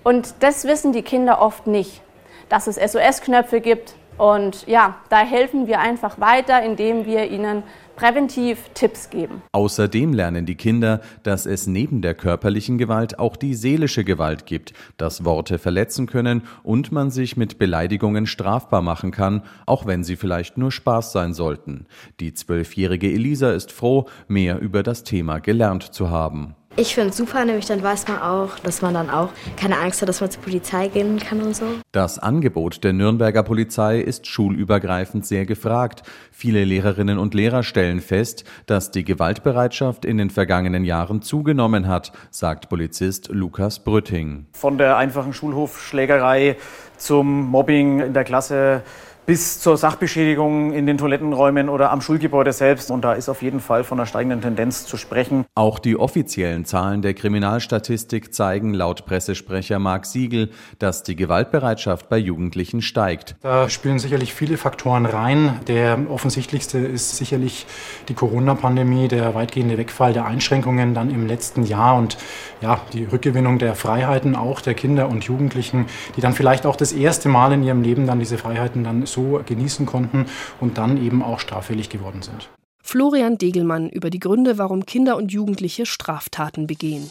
Und 0.03 0.35
das 0.41 0.65
wissen 0.65 0.93
die 0.93 1.03
Kinder 1.03 1.41
oft 1.41 1.67
nicht, 1.67 2.03
dass 2.49 2.67
es 2.67 2.77
SOS-Knöpfe 2.77 3.61
gibt. 3.61 3.95
Und 4.21 4.67
ja, 4.67 4.97
da 5.09 5.21
helfen 5.21 5.67
wir 5.67 5.81
einfach 5.81 6.21
weiter, 6.21 6.63
indem 6.63 7.07
wir 7.07 7.31
ihnen 7.31 7.63
präventiv 7.97 8.69
Tipps 8.75 9.09
geben. 9.09 9.41
Außerdem 9.53 10.13
lernen 10.13 10.45
die 10.45 10.57
Kinder, 10.57 11.01
dass 11.23 11.47
es 11.47 11.67
neben 11.67 12.03
der 12.03 12.13
körperlichen 12.13 12.77
Gewalt 12.77 13.19
auch 13.19 13.35
die 13.35 13.55
seelische 13.55 14.05
Gewalt 14.05 14.45
gibt, 14.45 14.75
dass 14.99 15.25
Worte 15.25 15.59
verletzen 15.59 16.07
können 16.07 16.43
und 16.63 16.93
man 16.93 17.11
sich 17.11 17.39
mit 17.39 17.57
Beleidigungen 17.57 18.27
strafbar 18.27 18.83
machen 18.83 19.11
kann, 19.11 19.43
auch 19.65 19.87
wenn 19.87 20.05
sie 20.05 20.17
vielleicht 20.17 20.59
nur 20.59 20.71
Spaß 20.71 21.13
sein 21.13 21.33
sollten. 21.33 21.87
Die 22.21 22.35
zwölfjährige 22.35 23.11
Elisa 23.11 23.53
ist 23.53 23.73
froh, 23.73 24.05
mehr 24.29 24.61
über 24.61 24.83
das 24.83 25.03
Thema 25.03 25.39
gelernt 25.39 25.95
zu 25.95 26.11
haben. 26.11 26.57
Ich 26.77 26.95
finde 26.95 27.11
es 27.11 27.17
super, 27.17 27.45
nämlich 27.45 27.67
dann 27.67 27.83
weiß 27.83 28.07
man 28.07 28.23
auch, 28.23 28.59
dass 28.61 28.81
man 28.81 28.95
dann 28.95 29.11
auch 29.11 29.31
keine 29.57 29.79
Angst 29.79 30.01
hat, 30.01 30.09
dass 30.09 30.21
man 30.21 30.31
zur 30.31 30.41
Polizei 30.43 30.87
gehen 30.87 31.19
kann 31.19 31.43
und 31.43 31.55
so. 31.55 31.65
Das 31.91 32.21
Angebot 32.21 32.85
der 32.85 32.93
Nürnberger 32.93 33.43
Polizei 33.43 33.99
ist 33.99 34.29
schulübergreifend 34.29 35.27
sehr 35.27 35.47
gefragt. 35.47 36.05
Viele 36.31 36.65
Lehrerinnen 36.65 37.19
und 37.19 37.35
Lehrer 37.35 37.65
stellen 37.65 38.01
fest, 38.01 38.45
dass 38.67 38.93
die 38.93 39.03
Gewaltbereitschaft 39.03 40.05
in 40.05 40.17
den 40.17 40.31
vergangenen 40.31 40.85
Jahren 40.85 41.23
zugenommen 41.23 41.89
hat, 41.89 42.13
sagt 42.31 42.69
Polizist 42.69 43.29
Lukas 43.33 43.81
Brütting. 43.81 44.47
Von 44.53 44.79
der 44.79 44.97
einfachen 44.97 45.33
Schulhofschlägerei 45.33 46.57
zum 46.97 47.47
Mobbing 47.47 48.01
in 48.01 48.13
der 48.15 48.25
Klasse 48.25 48.83
bis 49.31 49.61
zur 49.61 49.77
Sachbeschädigung 49.77 50.73
in 50.73 50.87
den 50.87 50.99
Toilettenräumen 50.99 51.69
oder 51.69 51.93
am 51.93 52.01
Schulgebäude 52.01 52.53
selbst. 52.53 52.91
Und 52.91 53.03
da 53.03 53.13
ist 53.13 53.29
auf 53.29 53.43
jeden 53.43 53.61
Fall 53.61 53.85
von 53.85 53.97
einer 54.01 54.07
steigenden 54.07 54.41
Tendenz 54.41 54.87
zu 54.87 54.97
sprechen. 54.97 55.45
Auch 55.55 55.79
die 55.79 55.97
offiziellen 55.97 56.65
Zahlen 56.65 57.01
der 57.01 57.15
Kriminalstatistik 57.15 58.35
zeigen 58.35 58.75
laut 58.75 59.07
Pressesprecher 59.07 59.79
Marc 59.79 60.07
Siegel, 60.07 60.51
dass 60.81 61.05
die 61.05 61.15
Gewaltbereitschaft 61.15 62.09
bei 62.09 62.19
Jugendlichen 62.19 62.83
steigt. 62.83 63.37
Da 63.43 63.69
spielen 63.69 64.01
sicherlich 64.01 64.35
viele 64.35 64.57
Faktoren 64.57 65.07
rein. 65.07 65.61
Der 65.69 65.97
offensichtlichste 66.09 66.79
ist 66.79 67.17
sicherlich 67.17 67.67
die 68.09 68.15
Corona-Pandemie, 68.15 69.07
der 69.07 69.37
weitgehende 69.37 69.79
Wegfall 69.79 70.13
der 70.13 70.25
Einschränkungen 70.25 70.93
dann 70.93 71.09
im 71.09 71.29
letzten 71.29 71.63
Jahr 71.63 71.97
und 71.97 72.19
ja, 72.61 72.81
die 72.93 73.05
Rückgewinnung 73.05 73.61
der 73.61 73.77
Freiheiten 73.77 74.35
auch 74.35 74.61
der 74.61 74.75
Kinder 74.75 75.09
und 75.09 75.23
Jugendlichen, 75.23 75.87
die 76.17 76.21
dann 76.21 76.33
vielleicht 76.33 76.67
auch 76.67 76.75
das 76.75 76.93
erste 76.93 77.29
Mal 77.29 77.53
in 77.53 77.63
ihrem 77.63 77.83
Leben 77.83 78.09
dann 78.09 78.19
diese 78.19 78.37
Freiheiten 78.37 78.83
dann 78.83 79.07
so 79.07 79.20
genießen 79.47 79.87
konnten 79.87 80.27
und 80.61 80.79
dann 80.79 81.03
eben 81.03 81.23
auch 81.23 81.41
straffällig 81.41 81.89
geworden 81.89 82.23
sind. 82.23 82.49
Florian 82.83 83.39
Degelmann 83.39 83.89
über 83.89 84.11
die 84.11 84.19
Gründe, 84.19 84.59
warum 84.59 84.87
Kinder 84.87 85.17
und 85.17 85.33
Jugendliche 85.33 85.87
Straftaten 85.87 86.67
begehen. 86.67 87.11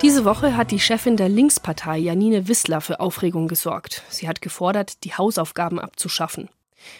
Diese 0.00 0.24
Woche 0.24 0.56
hat 0.56 0.72
die 0.72 0.80
Chefin 0.80 1.16
der 1.16 1.28
Linkspartei 1.28 1.98
Janine 1.98 2.48
Wissler 2.48 2.80
für 2.80 2.98
Aufregung 2.98 3.46
gesorgt. 3.46 4.02
Sie 4.08 4.26
hat 4.26 4.42
gefordert, 4.42 5.04
die 5.04 5.14
Hausaufgaben 5.14 5.78
abzuschaffen. 5.78 6.48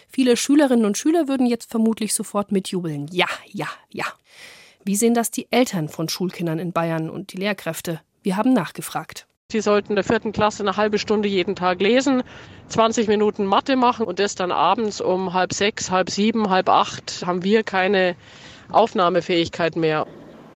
Viele 0.07 0.37
Schülerinnen 0.37 0.85
und 0.85 0.97
Schüler 0.97 1.27
würden 1.27 1.45
jetzt 1.45 1.69
vermutlich 1.69 2.13
sofort 2.13 2.53
mitjubeln. 2.53 3.07
Ja, 3.11 3.27
ja, 3.51 3.67
ja. 3.89 4.05
Wie 4.85 4.95
sehen 4.95 5.13
das 5.13 5.31
die 5.31 5.51
Eltern 5.51 5.89
von 5.89 6.07
Schulkindern 6.07 6.59
in 6.59 6.71
Bayern 6.71 7.09
und 7.09 7.33
die 7.33 7.37
Lehrkräfte? 7.37 7.99
Wir 8.21 8.37
haben 8.37 8.53
nachgefragt. 8.53 9.27
Sie 9.53 9.61
sollten 9.61 9.89
in 9.89 9.95
der 9.97 10.03
vierten 10.03 10.31
Klasse 10.31 10.63
eine 10.63 10.77
halbe 10.77 10.97
Stunde 10.97 11.29
jeden 11.29 11.55
Tag 11.55 11.79
lesen, 11.79 12.23
20 12.69 13.07
Minuten 13.07 13.45
Mathe 13.45 13.75
machen 13.75 14.07
und 14.07 14.17
das 14.17 14.33
dann 14.33 14.51
abends 14.51 14.99
um 14.99 15.35
halb 15.35 15.53
sechs, 15.53 15.91
halb 15.91 16.09
sieben, 16.09 16.49
halb 16.49 16.69
acht 16.69 17.23
haben 17.23 17.43
wir 17.43 17.61
keine 17.61 18.15
Aufnahmefähigkeit 18.71 19.75
mehr. 19.75 20.07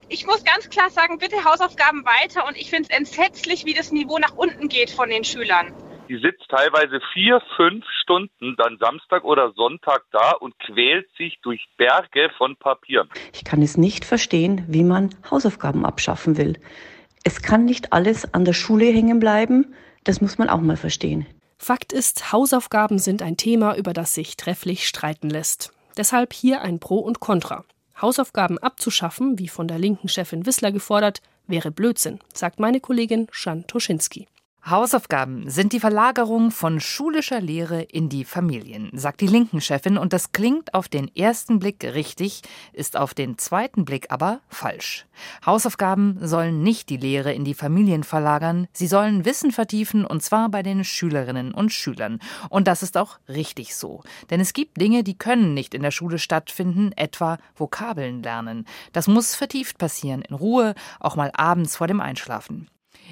Ich 0.09 0.25
muss 0.25 0.43
ganz 0.43 0.71
klar 0.71 0.89
sagen, 0.89 1.19
bitte 1.19 1.35
Hausaufgaben 1.45 2.05
weiter 2.05 2.47
und 2.47 2.57
ich 2.57 2.71
finde 2.71 2.89
es 2.89 2.97
entsetzlich, 2.97 3.65
wie 3.65 3.75
das 3.75 3.91
Niveau 3.91 4.17
nach 4.17 4.35
unten 4.35 4.67
geht 4.67 4.89
von 4.89 5.09
den 5.09 5.23
Schülern. 5.23 5.71
Die 6.09 6.17
sitzt 6.17 6.49
teilweise 6.49 6.99
vier, 7.13 7.39
fünf 7.55 7.85
Stunden 8.01 8.55
dann 8.57 8.79
Samstag 8.79 9.23
oder 9.25 9.51
Sonntag 9.51 10.05
da 10.11 10.31
und 10.31 10.57
quält 10.57 11.07
sich 11.19 11.37
durch 11.43 11.67
Berge 11.77 12.31
von 12.35 12.55
Papieren. 12.55 13.09
Ich 13.31 13.43
kann 13.43 13.61
es 13.61 13.77
nicht 13.77 14.05
verstehen, 14.05 14.65
wie 14.67 14.83
man 14.83 15.13
Hausaufgaben 15.29 15.85
abschaffen 15.85 16.35
will. 16.37 16.57
Es 17.27 17.41
kann 17.41 17.65
nicht 17.65 17.91
alles 17.91 18.33
an 18.33 18.45
der 18.45 18.53
Schule 18.53 18.85
hängen 18.85 19.19
bleiben. 19.19 19.73
Das 20.05 20.21
muss 20.21 20.37
man 20.37 20.47
auch 20.47 20.61
mal 20.61 20.77
verstehen. 20.77 21.25
Fakt 21.57 21.91
ist, 21.91 22.31
Hausaufgaben 22.31 22.99
sind 22.99 23.21
ein 23.21 23.35
Thema, 23.35 23.75
über 23.75 23.91
das 23.91 24.13
sich 24.13 24.37
trefflich 24.37 24.87
streiten 24.87 25.29
lässt. 25.29 25.73
Deshalb 25.97 26.31
hier 26.31 26.61
ein 26.61 26.79
Pro 26.79 26.99
und 26.99 27.19
Contra. 27.19 27.65
Hausaufgaben 28.01 28.57
abzuschaffen, 28.59 29.39
wie 29.39 29.49
von 29.49 29.67
der 29.67 29.77
linken 29.77 30.07
Chefin 30.07 30.45
Wissler 30.45 30.71
gefordert, 30.71 31.21
wäre 31.47 31.69
Blödsinn, 31.69 32.19
sagt 32.33 32.61
meine 32.61 32.79
Kollegin 32.79 33.27
Jan 33.33 33.67
Toschinski. 33.67 34.29
Hausaufgaben 34.69 35.49
sind 35.49 35.71
die 35.71 35.79
Verlagerung 35.79 36.51
von 36.51 36.81
schulischer 36.81 37.39
Lehre 37.39 37.83
in 37.83 38.09
die 38.09 38.25
Familien, 38.25 38.89
sagt 38.91 39.21
die 39.21 39.27
linken 39.27 39.61
Chefin, 39.61 39.97
und 39.97 40.11
das 40.11 40.33
klingt 40.33 40.73
auf 40.73 40.89
den 40.89 41.09
ersten 41.15 41.59
Blick 41.59 41.85
richtig, 41.85 42.41
ist 42.73 42.97
auf 42.97 43.13
den 43.13 43.37
zweiten 43.37 43.85
Blick 43.85 44.07
aber 44.09 44.41
falsch. 44.49 45.05
Hausaufgaben 45.45 46.17
sollen 46.21 46.63
nicht 46.63 46.89
die 46.89 46.97
Lehre 46.97 47.31
in 47.33 47.45
die 47.45 47.53
Familien 47.53 48.03
verlagern, 48.03 48.67
sie 48.73 48.87
sollen 48.87 49.23
Wissen 49.23 49.53
vertiefen, 49.53 50.03
und 50.03 50.21
zwar 50.21 50.49
bei 50.49 50.63
den 50.63 50.83
Schülerinnen 50.83 51.53
und 51.53 51.71
Schülern. 51.71 52.19
Und 52.49 52.67
das 52.67 52.83
ist 52.83 52.97
auch 52.97 53.19
richtig 53.29 53.73
so. 53.73 54.03
Denn 54.29 54.41
es 54.41 54.51
gibt 54.51 54.81
Dinge, 54.81 55.05
die 55.05 55.17
können 55.17 55.53
nicht 55.53 55.75
in 55.75 55.81
der 55.81 55.91
Schule 55.91 56.19
stattfinden, 56.19 56.91
etwa 56.97 57.37
Vokabeln 57.55 58.21
lernen. 58.21 58.65
Das 58.91 59.07
muss 59.07 59.33
vertieft 59.33 59.77
passieren, 59.77 60.23
in 60.23 60.35
Ruhe, 60.35 60.75
auch 60.99 61.15
mal 61.15 61.31
abends 61.33 61.77
vor 61.77 61.87
dem 61.87 62.01
Einschlafen. 62.01 62.69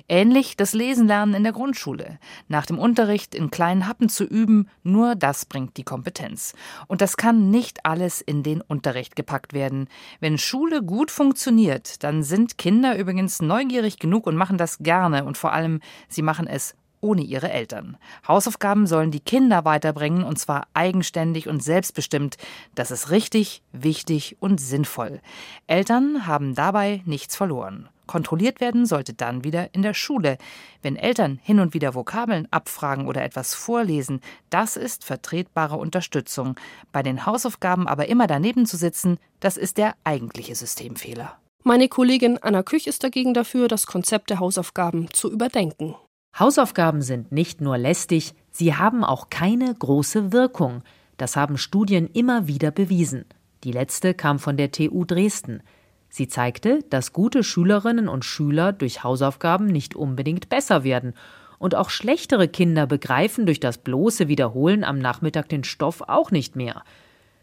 Ähnlich 0.08 0.58
das 0.58 0.74
Lesen 0.74 1.08
lernen 1.08 1.34
in 1.34 1.44
der 1.44 1.54
Grundschule. 1.54 2.20
Nach 2.48 2.66
dem 2.66 2.80
Unterricht 2.80 3.36
in 3.36 3.52
kleinen 3.52 3.88
Happen 3.88 4.10
zu 4.10 4.24
üben, 4.24 4.70
nur 4.84 5.16
das 5.16 5.46
bringt 5.46 5.78
die 5.78 5.84
Kompetenz. 5.84 6.54
Und 6.88 7.02
das 7.02 7.18
kann 7.18 7.50
nicht 7.50 7.86
alles 7.86 8.22
in 8.22 8.44
den 8.44 8.62
Unterricht 8.62 9.16
gepackt 9.16 9.54
werden. 9.54 9.88
Wenn 10.20 10.38
Schule 10.38 10.84
gut 10.84 11.12
funktioniert, 11.12 12.04
dann 12.04 12.24
sind 12.24 12.58
Kinder 12.58 12.98
übrigens 12.98 13.42
neugierig 13.42 14.00
genug 14.00 14.28
und 14.28 14.36
machen 14.36 14.58
das 14.58 14.80
gerne 14.80 15.26
und 15.26 15.38
vor 15.38 15.54
allem, 15.54 15.82
sie 16.08 16.22
machen 16.22 16.48
es 16.48 16.76
ohne 17.06 17.22
ihre 17.22 17.52
Eltern. 17.52 17.98
Hausaufgaben 18.28 18.88
sollen 18.88 19.12
die 19.12 19.20
Kinder 19.20 19.64
weiterbringen 19.64 20.24
und 20.24 20.40
zwar 20.40 20.68
eigenständig 20.74 21.48
und 21.48 21.64
selbstbestimmt. 21.64 22.38
Das 22.74 22.90
ist 22.90 23.12
richtig, 23.12 23.62
wichtig 23.72 24.38
und 24.40 24.60
sinnvoll. 24.60 25.22
Eltern 25.68 26.26
haben 26.26 26.56
dabei 26.56 27.04
nichts 27.06 27.36
verloren. 27.36 27.90
Kontrolliert 28.08 28.60
werden 28.60 28.86
sollte 28.86 29.14
dann 29.14 29.44
wieder 29.44 29.74
in 29.74 29.82
der 29.82 29.94
Schule. 29.94 30.38
Wenn 30.82 30.96
Eltern 30.96 31.40
hin 31.44 31.60
und 31.60 31.74
wieder 31.74 31.94
Vokabeln 31.94 32.48
abfragen 32.52 33.08
oder 33.08 33.24
etwas 33.24 33.54
vorlesen, 33.54 34.22
das 34.50 34.78
ist 34.78 35.04
vertretbare 35.04 35.78
Unterstützung. 35.78 36.56
Bei 36.92 37.04
den 37.04 37.26
Hausaufgaben 37.26 37.88
aber 37.88 38.08
immer 38.08 38.28
daneben 38.28 38.66
zu 38.66 38.78
sitzen, 38.78 39.18
das 39.40 39.58
ist 39.58 39.78
der 39.78 39.96
eigentliche 40.04 40.56
Systemfehler. 40.56 41.38
Meine 41.64 41.88
Kollegin 41.88 42.38
Anna 42.44 42.62
Küch 42.62 42.86
ist 42.86 43.04
dagegen 43.04 43.34
dafür, 43.34 43.68
das 43.68 43.88
Konzept 43.88 44.30
der 44.30 44.40
Hausaufgaben 44.40 45.12
zu 45.12 45.32
überdenken. 45.32 45.96
Hausaufgaben 46.38 47.02
sind 47.02 47.32
nicht 47.32 47.62
nur 47.62 47.78
lästig, 47.78 48.34
sie 48.52 48.76
haben 48.76 49.06
auch 49.06 49.30
keine 49.30 49.74
große 49.74 50.34
Wirkung. 50.34 50.84
Das 51.16 51.38
haben 51.38 51.58
Studien 51.58 52.08
immer 52.08 52.46
wieder 52.48 52.72
bewiesen. 52.72 53.24
Die 53.64 53.72
letzte 53.72 54.14
kam 54.14 54.38
von 54.38 54.58
der 54.58 54.72
TU 54.72 55.06
Dresden. 55.06 55.64
Sie 56.10 56.28
zeigte, 56.28 56.80
dass 56.90 57.14
gute 57.14 57.42
Schülerinnen 57.42 58.10
und 58.10 58.26
Schüler 58.26 58.74
durch 58.74 59.04
Hausaufgaben 59.04 59.68
nicht 59.68 59.96
unbedingt 59.96 60.50
besser 60.50 60.84
werden. 60.84 61.14
Und 61.58 61.74
auch 61.74 61.90
schlechtere 61.90 62.50
Kinder 62.50 62.86
begreifen 62.86 63.46
durch 63.46 63.62
das 63.62 63.78
bloße 63.78 64.28
Wiederholen 64.28 64.84
am 64.84 65.00
Nachmittag 65.00 65.48
den 65.48 65.64
Stoff 65.64 66.02
auch 66.02 66.32
nicht 66.32 66.58
mehr. 66.58 66.84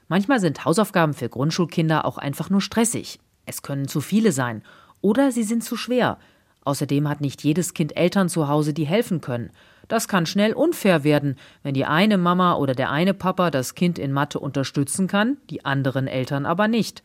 Manchmal 0.08 0.38
sind 0.38 0.66
Hausaufgaben 0.66 1.14
für 1.14 1.30
Grundschulkinder 1.30 2.04
auch 2.04 2.18
einfach 2.18 2.50
nur 2.50 2.60
stressig. 2.60 3.20
Es 3.46 3.62
können 3.62 3.88
zu 3.88 4.02
viele 4.02 4.32
sein. 4.32 4.62
Oder 5.00 5.32
sie 5.32 5.44
sind 5.44 5.64
zu 5.64 5.76
schwer. 5.76 6.18
Außerdem 6.64 7.08
hat 7.08 7.20
nicht 7.20 7.42
jedes 7.42 7.74
Kind 7.74 7.96
Eltern 7.96 8.28
zu 8.28 8.48
Hause, 8.48 8.72
die 8.72 8.86
helfen 8.86 9.20
können. 9.20 9.50
Das 9.88 10.08
kann 10.08 10.26
schnell 10.26 10.52
unfair 10.52 11.04
werden, 11.04 11.36
wenn 11.62 11.74
die 11.74 11.84
eine 11.84 12.18
Mama 12.18 12.54
oder 12.54 12.74
der 12.74 12.90
eine 12.90 13.14
Papa 13.14 13.50
das 13.50 13.74
Kind 13.74 13.98
in 13.98 14.12
Mathe 14.12 14.38
unterstützen 14.38 15.08
kann, 15.08 15.38
die 15.50 15.64
anderen 15.64 16.06
Eltern 16.06 16.46
aber 16.46 16.68
nicht. 16.68 17.02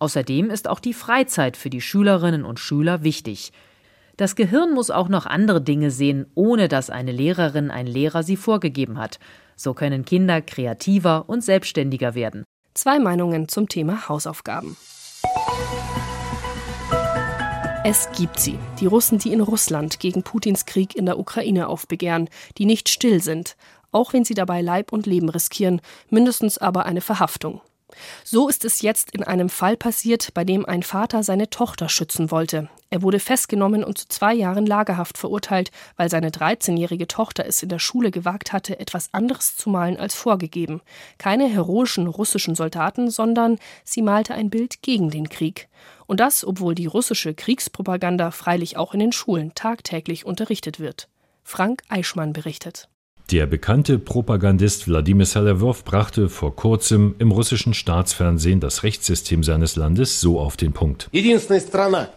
Außerdem 0.00 0.50
ist 0.50 0.68
auch 0.68 0.80
die 0.80 0.94
Freizeit 0.94 1.56
für 1.56 1.70
die 1.70 1.80
Schülerinnen 1.80 2.44
und 2.44 2.60
Schüler 2.60 3.02
wichtig. 3.02 3.52
Das 4.16 4.34
Gehirn 4.34 4.74
muss 4.74 4.90
auch 4.90 5.08
noch 5.08 5.26
andere 5.26 5.60
Dinge 5.60 5.92
sehen, 5.92 6.26
ohne 6.34 6.68
dass 6.68 6.90
eine 6.90 7.12
Lehrerin, 7.12 7.70
ein 7.70 7.86
Lehrer 7.86 8.24
sie 8.24 8.36
vorgegeben 8.36 8.98
hat. 8.98 9.20
So 9.54 9.74
können 9.74 10.04
Kinder 10.04 10.40
kreativer 10.40 11.28
und 11.28 11.42
selbstständiger 11.42 12.14
werden. 12.14 12.44
Zwei 12.74 12.98
Meinungen 12.98 13.48
zum 13.48 13.68
Thema 13.68 14.08
Hausaufgaben. 14.08 14.76
Es 17.90 18.10
gibt 18.12 18.38
sie, 18.38 18.58
die 18.80 18.84
Russen, 18.84 19.16
die 19.16 19.32
in 19.32 19.40
Russland 19.40 19.98
gegen 19.98 20.22
Putins 20.22 20.66
Krieg 20.66 20.94
in 20.94 21.06
der 21.06 21.18
Ukraine 21.18 21.68
aufbegehren, 21.68 22.28
die 22.58 22.66
nicht 22.66 22.90
still 22.90 23.22
sind, 23.22 23.56
auch 23.92 24.12
wenn 24.12 24.26
sie 24.26 24.34
dabei 24.34 24.60
Leib 24.60 24.92
und 24.92 25.06
Leben 25.06 25.30
riskieren, 25.30 25.80
mindestens 26.10 26.58
aber 26.58 26.84
eine 26.84 27.00
Verhaftung. 27.00 27.62
So 28.24 28.48
ist 28.48 28.64
es 28.64 28.82
jetzt 28.82 29.10
in 29.12 29.22
einem 29.22 29.48
Fall 29.48 29.76
passiert, 29.76 30.34
bei 30.34 30.44
dem 30.44 30.66
ein 30.66 30.82
Vater 30.82 31.22
seine 31.22 31.50
Tochter 31.50 31.88
schützen 31.88 32.30
wollte. 32.30 32.68
Er 32.90 33.02
wurde 33.02 33.20
festgenommen 33.20 33.84
und 33.84 33.98
zu 33.98 34.08
zwei 34.08 34.34
Jahren 34.34 34.64
Lagerhaft 34.64 35.18
verurteilt, 35.18 35.70
weil 35.96 36.08
seine 36.08 36.30
13-jährige 36.30 37.06
Tochter 37.06 37.44
es 37.46 37.62
in 37.62 37.68
der 37.68 37.78
Schule 37.78 38.10
gewagt 38.10 38.52
hatte, 38.52 38.78
etwas 38.80 39.12
anderes 39.12 39.56
zu 39.56 39.68
malen 39.68 39.98
als 39.98 40.14
vorgegeben. 40.14 40.80
Keine 41.18 41.48
heroischen 41.48 42.06
russischen 42.06 42.54
Soldaten, 42.54 43.10
sondern 43.10 43.58
sie 43.84 44.02
malte 44.02 44.34
ein 44.34 44.48
Bild 44.48 44.80
gegen 44.82 45.10
den 45.10 45.28
Krieg. 45.28 45.68
Und 46.06 46.20
das, 46.20 46.46
obwohl 46.46 46.74
die 46.74 46.86
russische 46.86 47.34
Kriegspropaganda 47.34 48.30
freilich 48.30 48.78
auch 48.78 48.94
in 48.94 49.00
den 49.00 49.12
Schulen 49.12 49.54
tagtäglich 49.54 50.24
unterrichtet 50.24 50.80
wird. 50.80 51.08
Frank 51.44 51.82
Eichmann 51.88 52.32
berichtet. 52.32 52.88
Der 53.30 53.44
bekannte 53.44 53.98
Propagandist 53.98 54.88
Wladimir 54.88 55.26
Salewow 55.26 55.84
brachte 55.84 56.30
vor 56.30 56.56
kurzem 56.56 57.14
im 57.18 57.30
russischen 57.30 57.74
Staatsfernsehen 57.74 58.58
das 58.58 58.84
Rechtssystem 58.84 59.44
seines 59.44 59.76
Landes 59.76 60.22
so 60.22 60.40
auf 60.40 60.56
den 60.56 60.72
Punkt. 60.72 61.10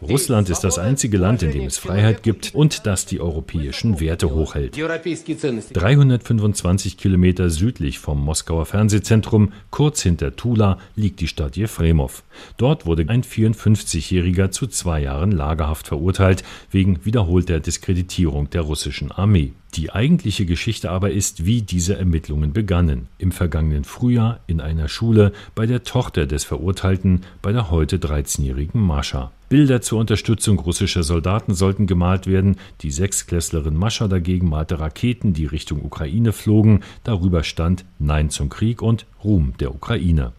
Russland 0.01 0.50
ist 0.50 0.63
das 0.63 0.80
einzige 0.80 1.18
Land, 1.18 1.44
in 1.44 1.51
dem 1.51 1.65
es 1.65 1.77
Freiheit 1.77 2.24
gibt 2.24 2.56
und 2.56 2.88
das 2.88 3.06
die 3.06 3.20
europäischen 3.20 4.00
Werte 4.00 4.34
hochhält. 4.34 4.77
325 4.77 6.98
Kilometer 6.98 7.50
südlich 7.50 8.00
vom 8.00 8.24
Moskauer 8.24 8.65
Fernsehzentrum, 8.65 9.51
kurz 9.70 10.03
hinter 10.03 10.38
Tula, 10.38 10.77
liegt 10.96 11.20
die 11.20 11.27
Stadt 11.27 11.58
Jefremov. 11.58 12.24
Dort 12.56 12.86
wurde 12.86 13.03
ein 13.10 13.25
54-Jähriger 13.25 14.51
zu 14.51 14.68
zwei 14.68 15.01
Jahren 15.01 15.34
Lagerhaft 15.34 15.89
verurteilt 15.89 16.46
wegen 16.70 17.03
wiederholter 17.03 17.60
Diskreditierung 17.60 18.50
der 18.50 18.62
russischen 18.62 19.12
Armee. 19.12 19.51
Die 19.75 19.91
eigentliche 19.91 20.45
Geschichte 20.45 20.91
aber 20.91 21.11
ist, 21.11 21.45
wie 21.45 21.61
diese 21.61 21.97
Ermittlungen 21.97 22.51
begannen. 22.51 23.07
Im 23.17 23.31
vergangenen 23.31 23.85
Frühjahr 23.85 24.41
in 24.45 24.59
einer 24.59 24.89
Schule 24.89 25.31
bei 25.55 25.65
der 25.65 25.83
Tochter 25.83 26.25
des 26.25 26.43
Verurteilten, 26.43 27.21
bei 27.41 27.53
der 27.53 27.71
heute 27.71 27.97
13-jährigen 27.97 28.81
Mascha. 28.81 29.31
Bilder 29.47 29.81
zur 29.81 29.99
Unterstützung 29.99 30.59
russischer 30.59 31.03
Soldaten 31.03 31.53
sollten 31.53 31.87
gemalt 31.87 32.27
werden. 32.27 32.57
Die 32.81 32.91
Sechsklässlerin 32.91 33.75
Mascha 33.75 34.07
dagegen 34.07 34.49
malte 34.49 34.79
Raketen, 34.79 35.33
die 35.33 35.45
Richtung 35.45 35.83
Ukraine 35.83 36.31
flogen. 36.33 36.81
Darüber 37.03 37.43
stand 37.43 37.85
Nein 37.99 38.29
zum 38.29 38.49
Krieg 38.49 38.81
und 38.81 39.05
Ruhm 39.23 39.53
der 39.59 39.73
Ukraine. 39.73 40.33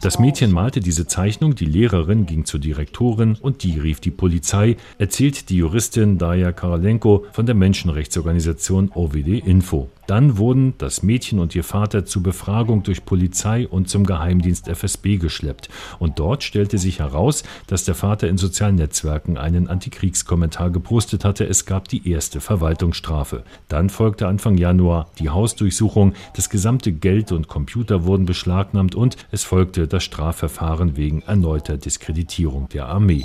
Das 0.00 0.18
Mädchen 0.18 0.52
malte 0.52 0.80
diese 0.80 1.06
Zeichnung, 1.06 1.54
die 1.54 1.64
Lehrerin 1.64 2.26
ging 2.26 2.44
zur 2.44 2.60
Direktorin 2.60 3.36
und 3.40 3.62
die 3.62 3.78
rief 3.78 4.00
die 4.00 4.10
Polizei, 4.10 4.76
erzählt 4.98 5.48
die 5.50 5.56
Juristin 5.56 6.18
Daya 6.18 6.52
Karalenko 6.52 7.26
von 7.32 7.46
der 7.46 7.54
Menschenrechtsorganisation 7.54 8.90
OWD 8.94 9.38
Info. 9.46 9.88
Dann 10.10 10.38
wurden 10.38 10.74
das 10.78 11.04
Mädchen 11.04 11.38
und 11.38 11.54
ihr 11.54 11.62
Vater 11.62 12.04
zur 12.04 12.24
Befragung 12.24 12.82
durch 12.82 13.04
Polizei 13.04 13.68
und 13.68 13.88
zum 13.88 14.04
Geheimdienst 14.04 14.66
FSB 14.66 15.18
geschleppt. 15.18 15.68
Und 16.00 16.18
dort 16.18 16.42
stellte 16.42 16.78
sich 16.78 16.98
heraus, 16.98 17.44
dass 17.68 17.84
der 17.84 17.94
Vater 17.94 18.26
in 18.26 18.36
sozialen 18.36 18.74
Netzwerken 18.74 19.38
einen 19.38 19.68
Antikriegskommentar 19.68 20.70
gepostet 20.70 21.24
hatte. 21.24 21.46
Es 21.46 21.64
gab 21.64 21.86
die 21.86 22.10
erste 22.10 22.40
Verwaltungsstrafe. 22.40 23.44
Dann 23.68 23.88
folgte 23.88 24.26
Anfang 24.26 24.58
Januar 24.58 25.08
die 25.20 25.28
Hausdurchsuchung. 25.28 26.14
Das 26.34 26.50
gesamte 26.50 26.90
Geld 26.90 27.30
und 27.30 27.39
Computer 27.46 28.04
wurden 28.04 28.26
beschlagnahmt 28.26 28.94
und 28.94 29.16
es 29.30 29.44
folgte 29.44 29.88
das 29.88 30.04
Strafverfahren 30.04 30.96
wegen 30.96 31.22
erneuter 31.22 31.76
Diskreditierung 31.76 32.68
der 32.68 32.86
Armee. 32.86 33.24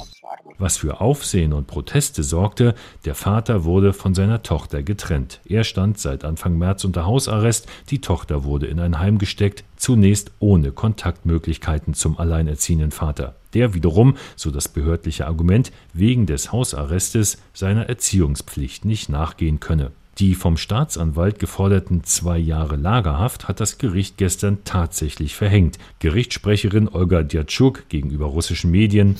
Was 0.58 0.78
für 0.78 1.02
Aufsehen 1.02 1.52
und 1.54 1.68
Proteste 1.68 2.24
sorgte, 2.24 2.76
der 3.04 3.16
Vater 3.16 3.66
wurde 3.66 3.92
von 3.94 4.14
seiner 4.14 4.42
Tochter 4.42 4.84
getrennt. 4.84 5.42
Er 5.46 5.64
stand 5.64 6.00
seit 6.00 6.24
Anfang 6.24 6.58
März 6.58 6.86
unter 6.86 7.06
Hausarrest, 7.06 7.68
die 7.90 8.00
Tochter 8.00 8.44
wurde 8.46 8.68
in 8.68 8.80
ein 8.80 9.00
Heim 9.00 9.18
gesteckt, 9.18 9.64
zunächst 9.75 10.32
ohne 10.40 10.72
Kontaktmöglichkeiten 10.72 11.94
zum 11.94 12.18
alleinerziehenden 12.18 12.92
Vater. 12.92 13.36
Der 13.54 13.74
wiederum, 13.74 14.16
so 14.36 14.50
das 14.50 14.70
behördliche 14.70 15.28
Argument, 15.28 15.72
wegen 15.94 16.25
des 16.25 16.51
Hausarrestes 16.51 17.38
seiner 17.54 17.88
Erziehungspflicht 17.90 18.86
nicht 18.86 19.10
nachgehen 19.10 19.60
könne. 19.60 19.92
Die 20.18 20.34
vom 20.34 20.56
Staatsanwalt 20.56 21.40
geforderten 21.40 22.06
zwei 22.06 22.38
Jahre 22.38 22.78
Lagerhaft 22.78 23.50
hat 23.50 23.60
das 23.60 23.78
Gericht 23.78 24.16
gestern 24.16 24.60
tatsächlich 24.64 25.36
verhängt. 25.36 25.78
Gerichtssprecherin 26.00 26.88
Olga 26.88 27.22
Djatschuk 27.22 27.90
gegenüber 27.90 28.28
russischen 28.28 28.72
Medien. 28.72 29.18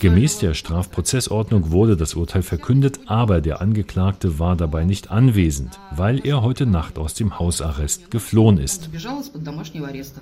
Gemäß 0.00 0.38
der 0.38 0.54
Strafprozessordnung 0.54 1.70
wurde 1.70 1.98
das 1.98 2.14
Urteil 2.14 2.42
verkündet, 2.42 3.00
aber 3.04 3.42
der 3.42 3.60
Angeklagte 3.60 4.38
war 4.38 4.56
dabei 4.56 4.84
nicht 4.86 5.10
anwesend, 5.10 5.78
weil 5.94 6.26
er 6.26 6.40
heute 6.40 6.64
Nacht 6.64 6.98
aus 6.98 7.12
dem 7.12 7.38
Hausarrest 7.38 8.10
geflohen 8.10 8.56
ist. 8.56 8.88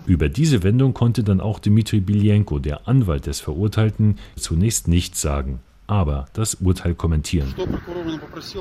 Über 0.07 0.29
diese 0.29 0.65
Wendung 0.65 0.93
konnte 0.93 1.23
dann 1.23 1.41
auch 1.41 1.61
Dmitri 1.61 2.01
Biljenko, 2.01 2.59
der 2.59 2.89
Anwalt 2.89 3.27
des 3.27 3.39
Verurteilten, 3.39 4.19
zunächst 4.35 4.89
nichts 4.89 5.21
sagen 5.21 5.61
aber 5.87 6.27
das 6.33 6.57
Urteil 6.57 6.94
kommentieren. 6.94 7.55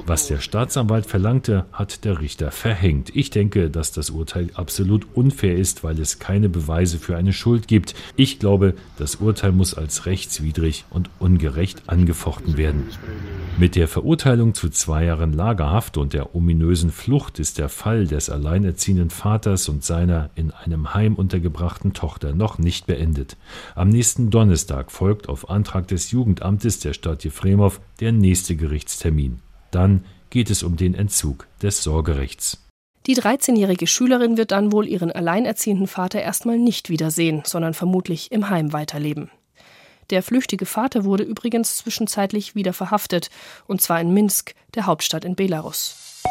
Was 0.05 0.27
der 0.27 0.39
Staatsanwalt 0.39 1.05
verlangte, 1.05 1.65
hat 1.71 2.05
der 2.05 2.19
Richter 2.21 2.51
verhängt. 2.51 3.15
Ich 3.15 3.29
denke, 3.29 3.69
dass 3.69 3.91
das 3.91 4.09
Urteil 4.09 4.49
absolut 4.53 5.07
unfair 5.13 5.55
ist, 5.55 5.83
weil 5.83 5.99
es 5.99 6.19
keine 6.19 6.49
Beweise 6.49 6.99
für 6.99 7.17
eine 7.17 7.33
Schuld 7.33 7.67
gibt. 7.67 7.95
Ich 8.15 8.39
glaube, 8.39 8.75
das 8.97 9.15
Urteil 9.15 9.51
muss 9.51 9.73
als 9.73 10.05
rechtswidrig 10.05 10.85
und 10.89 11.09
ungerecht 11.19 11.83
angefochten 11.88 12.57
werden. 12.57 12.89
Mit 13.58 13.78
der 13.78 13.88
Verurteilung 13.88 14.54
zu 14.54 14.68
zwei 14.68 15.06
Jahren 15.06 15.32
Lagerhaft 15.32 15.96
und 15.96 16.12
der 16.12 16.36
ominösen 16.36 16.91
Flucht 16.91 17.39
ist 17.39 17.58
der 17.58 17.70
Fall 17.70 18.06
des 18.06 18.30
alleinerziehenden 18.30 19.10
Vaters 19.10 19.70
und 19.70 19.82
seiner 19.82 20.30
in 20.36 20.52
einem 20.52 20.94
Heim 20.94 21.15
untergebrachten 21.15 21.94
Tochter 21.94 22.36
noch 22.36 22.58
nicht 22.58 22.86
beendet. 22.86 23.38
Am 23.74 23.88
nächsten 23.88 24.30
Donnerstag 24.30 24.91
folgt 24.91 25.30
auf 25.30 25.50
Antrag 25.50 25.88
des 25.88 26.12
Jugendamtes 26.12 26.80
der 26.80 26.91
Stadt 26.91 27.24
Jefremov 27.24 27.80
der 28.02 28.12
nächste 28.12 28.58
Gerichtstermin. 28.58 29.39
Dann 29.72 30.04
geht 30.32 30.50
es 30.50 30.62
um 30.62 30.76
den 30.76 30.94
Entzug 30.94 31.48
des 31.62 31.82
Sorgerechts. 31.82 32.62
Die 33.08 33.15
13-jährige 33.15 33.88
Schülerin 33.88 34.36
wird 34.36 34.52
dann 34.52 34.74
wohl 34.74 34.86
ihren 34.86 35.13
alleinerziehenden 35.13 35.88
Vater 35.88 36.22
erstmal 36.22 36.58
nicht 36.58 36.89
wiedersehen, 36.89 37.44
sondern 37.46 37.74
vermutlich 37.74 38.34
im 38.34 38.50
Heim 38.50 38.74
weiterleben. 38.74 39.30
Der 40.10 40.22
flüchtige 40.22 40.65
Vater 40.65 41.04
wurde 41.04 41.24
übrigens 41.24 41.78
zwischenzeitlich 41.78 42.56
wieder 42.56 42.74
verhaftet, 42.74 43.30
und 43.68 43.82
zwar 43.82 44.00
in 44.00 44.13
Minsk, 44.13 44.54
der 44.76 44.86
Hauptstadt 44.86 45.26
in 45.26 45.36
Belarus. 45.36 46.22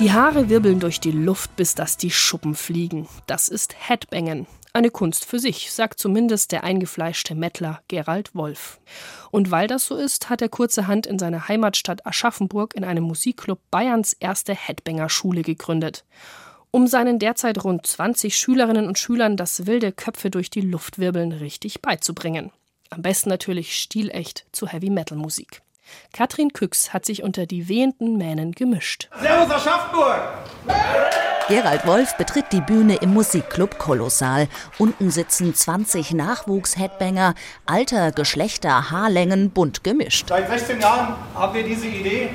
Die 0.00 0.12
Haare 0.12 0.48
wirbeln 0.48 0.78
durch 0.78 1.00
die 1.00 1.10
Luft, 1.10 1.56
bis 1.56 1.74
dass 1.74 1.96
die 1.96 2.12
Schuppen 2.12 2.54
fliegen. 2.54 3.08
Das 3.26 3.48
ist 3.48 3.74
Headbangen. 3.88 4.46
Eine 4.72 4.90
Kunst 4.90 5.24
für 5.24 5.40
sich, 5.40 5.72
sagt 5.72 5.98
zumindest 5.98 6.52
der 6.52 6.62
eingefleischte 6.62 7.34
Mettler 7.34 7.80
Gerald 7.88 8.32
Wolf. 8.34 8.78
Und 9.32 9.50
weil 9.50 9.66
das 9.66 9.86
so 9.86 9.96
ist, 9.96 10.30
hat 10.30 10.40
er 10.40 10.48
kurzerhand 10.48 11.06
in 11.06 11.18
seiner 11.18 11.48
Heimatstadt 11.48 12.06
Aschaffenburg 12.06 12.74
in 12.74 12.84
einem 12.84 13.04
Musikclub 13.04 13.58
Bayerns 13.72 14.12
erste 14.12 14.54
Headbanger-Schule 14.54 15.42
gegründet 15.42 16.04
um 16.70 16.86
seinen 16.86 17.18
derzeit 17.18 17.64
rund 17.64 17.86
20 17.86 18.36
Schülerinnen 18.36 18.86
und 18.86 18.98
Schülern 18.98 19.36
das 19.36 19.66
wilde 19.66 19.92
Köpfe 19.92 20.30
durch 20.30 20.50
die 20.50 20.60
Luft 20.60 20.98
wirbeln 20.98 21.32
richtig 21.32 21.82
beizubringen. 21.82 22.52
Am 22.90 23.02
besten 23.02 23.28
natürlich 23.28 23.78
stilecht 23.78 24.46
zu 24.52 24.66
Heavy-Metal-Musik. 24.66 25.62
Katrin 26.12 26.52
Küx 26.52 26.92
hat 26.92 27.04
sich 27.04 27.22
unter 27.22 27.46
die 27.46 27.68
wehenden 27.68 28.16
Mähnen 28.18 28.52
gemischt. 28.52 29.08
Servus 29.20 29.50
Aschaffenburg! 29.50 30.20
Gerald 31.48 31.86
Wolf 31.86 32.14
betritt 32.18 32.52
die 32.52 32.60
Bühne 32.60 32.96
im 32.96 33.14
Musikclub 33.14 33.78
Kolossal. 33.78 34.48
Unten 34.76 35.10
sitzen 35.10 35.54
20 35.54 36.12
Nachwuchs-Headbanger, 36.12 37.34
Alter, 37.64 38.12
Geschlechter, 38.12 38.90
Haarlängen 38.90 39.50
bunt 39.50 39.82
gemischt. 39.82 40.28
Seit 40.28 40.46
16 40.50 40.80
Jahren 40.80 41.14
haben 41.34 41.54
wir 41.54 41.62
diese 41.62 41.86
Idee 41.86 42.28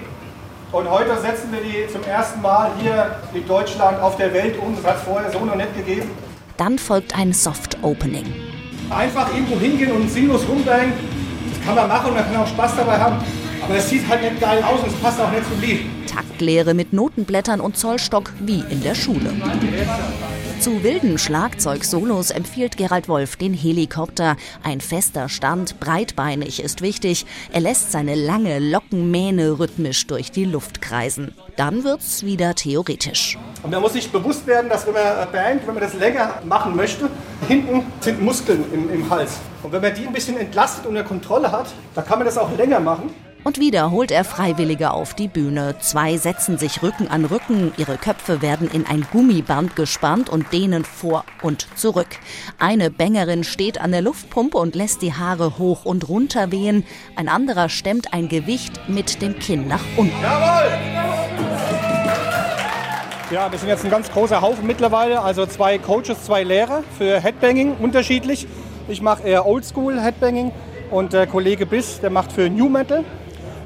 und 0.73 0.89
heute 0.89 1.15
setzen 1.21 1.51
wir 1.51 1.61
die 1.61 1.91
zum 1.91 2.03
ersten 2.03 2.41
Mal 2.41 2.71
hier 2.81 3.15
in 3.33 3.47
Deutschland 3.47 4.01
auf 4.01 4.17
der 4.17 4.33
Welt 4.33 4.57
um. 4.57 4.75
Das 4.75 4.85
hat 4.85 4.97
es 4.97 5.03
vorher 5.03 5.31
so 5.31 5.45
noch 5.45 5.55
nicht 5.55 5.75
gegeben. 5.75 6.09
Dann 6.57 6.79
folgt 6.79 7.15
ein 7.17 7.31
Soft 7.31 7.77
Opening. 7.83 8.25
Einfach 8.89 9.31
irgendwo 9.33 9.59
hingehen 9.59 9.91
und 9.91 10.09
sinnlos 10.09 10.41
rumdrehen, 10.47 10.93
das 11.49 11.65
kann 11.65 11.75
man 11.75 11.87
machen 11.87 12.09
und 12.09 12.15
man 12.15 12.25
kann 12.25 12.37
auch 12.37 12.47
Spaß 12.47 12.75
dabei 12.75 12.97
haben. 12.97 13.23
Aber 13.63 13.75
es 13.75 13.89
sieht 13.89 14.07
halt 14.09 14.23
nicht 14.23 14.41
geil 14.41 14.61
aus 14.63 14.81
und 14.81 14.89
es 14.89 14.95
passt 14.95 15.21
auch 15.21 15.31
nicht 15.31 15.45
zum 15.45 15.61
Lied. 15.61 15.85
Taktlehre 16.07 16.73
mit 16.73 16.91
Notenblättern 16.91 17.61
und 17.61 17.77
Zollstock 17.77 18.31
wie 18.39 18.63
in 18.69 18.81
der 18.81 18.95
Schule. 18.95 19.31
Zu 20.63 20.81
wilden 20.81 21.17
Schlagzeug-Solos 21.17 22.31
empfiehlt 22.31 22.77
Gerald 22.77 23.09
Wolf 23.09 23.35
den 23.35 23.53
Helikopter. 23.53 24.37
Ein 24.63 24.79
fester 24.79 25.27
Stand, 25.27 25.81
breitbeinig 25.81 26.63
ist 26.63 26.81
wichtig. 26.81 27.25
Er 27.51 27.59
lässt 27.59 27.91
seine 27.91 28.15
lange 28.15 28.59
Lockenmähne 28.59 29.59
rhythmisch 29.59 30.07
durch 30.07 30.31
die 30.31 30.45
Luft 30.45 30.81
kreisen. 30.81 31.35
Dann 31.57 31.83
wird's 31.83 32.23
wieder 32.23 32.55
theoretisch. 32.55 33.37
Und 33.61 33.71
man 33.71 33.81
muss 33.81 33.91
sich 33.91 34.09
bewusst 34.09 34.47
werden, 34.47 34.69
dass 34.69 34.87
wenn 34.87 34.93
man 34.93 35.29
Band, 35.33 35.67
wenn 35.67 35.73
man 35.73 35.83
das 35.83 35.95
länger 35.95 36.35
machen 36.45 36.77
möchte, 36.77 37.09
hinten 37.45 37.85
sind 37.99 38.21
Muskeln 38.21 38.63
im, 38.71 38.89
im 38.89 39.09
Hals. 39.09 39.39
Und 39.63 39.73
wenn 39.73 39.81
man 39.81 39.93
die 39.93 40.07
ein 40.07 40.13
bisschen 40.13 40.37
entlastet 40.37 40.85
und 40.85 40.91
unter 40.91 41.03
Kontrolle 41.03 41.51
hat, 41.51 41.73
dann 41.93 42.05
kann 42.05 42.19
man 42.19 42.25
das 42.25 42.37
auch 42.37 42.55
länger 42.57 42.79
machen. 42.79 43.13
Und 43.43 43.59
wieder 43.59 43.91
holt 43.91 44.11
er 44.11 44.23
Freiwillige 44.23 44.91
auf 44.91 45.13
die 45.13 45.27
Bühne. 45.27 45.75
Zwei 45.79 46.15
setzen 46.17 46.57
sich 46.57 46.81
Rücken 46.81 47.09
an 47.09 47.25
Rücken, 47.25 47.73
ihre 47.77 47.97
Köpfe 47.97 48.41
werden 48.41 48.69
in 48.71 48.85
ein 48.85 49.05
Gummiband 49.11 49.75
gespannt 49.75 50.29
und 50.29 50.53
dehnen 50.53 50.85
vor 50.85 51.25
und 51.41 51.67
zurück. 51.75 52.07
Eine 52.57 52.89
Bängerin 52.89 53.43
steht 53.43 53.81
an 53.81 53.91
der 53.91 54.01
Luftpumpe 54.01 54.57
und 54.57 54.75
lässt 54.75 55.01
die 55.01 55.13
Haare 55.13 55.57
hoch 55.57 55.83
und 55.83 56.07
runter 56.07 56.51
wehen. 56.51 56.85
Ein 57.17 57.27
anderer 57.27 57.67
stemmt 57.67 58.13
ein 58.13 58.29
Gewicht 58.29 58.87
mit 58.87 59.21
dem 59.21 59.37
Kinn 59.39 59.67
nach 59.67 59.83
unten. 59.97 60.15
Jawohl! 60.21 60.71
Ja, 63.29 63.51
wir 63.51 63.57
sind 63.57 63.67
jetzt 63.67 63.83
ein 63.83 63.89
ganz 63.91 64.11
großer 64.11 64.41
Haufen 64.41 64.67
mittlerweile, 64.67 65.21
also 65.21 65.45
zwei 65.47 65.79
Coaches, 65.79 66.23
zwei 66.23 66.43
Lehrer 66.43 66.83
für 66.97 67.19
Headbanging 67.19 67.75
unterschiedlich. 67.77 68.47
Ich 68.87 69.01
mache 69.01 69.23
eher 69.23 69.47
Oldschool 69.47 69.99
Headbanging 69.99 70.51
und 70.91 71.13
der 71.13 71.25
Kollege 71.27 71.65
Biss, 71.65 71.99
der 71.99 72.11
macht 72.11 72.31
für 72.31 72.49
New 72.49 72.69
Metal. 72.69 73.03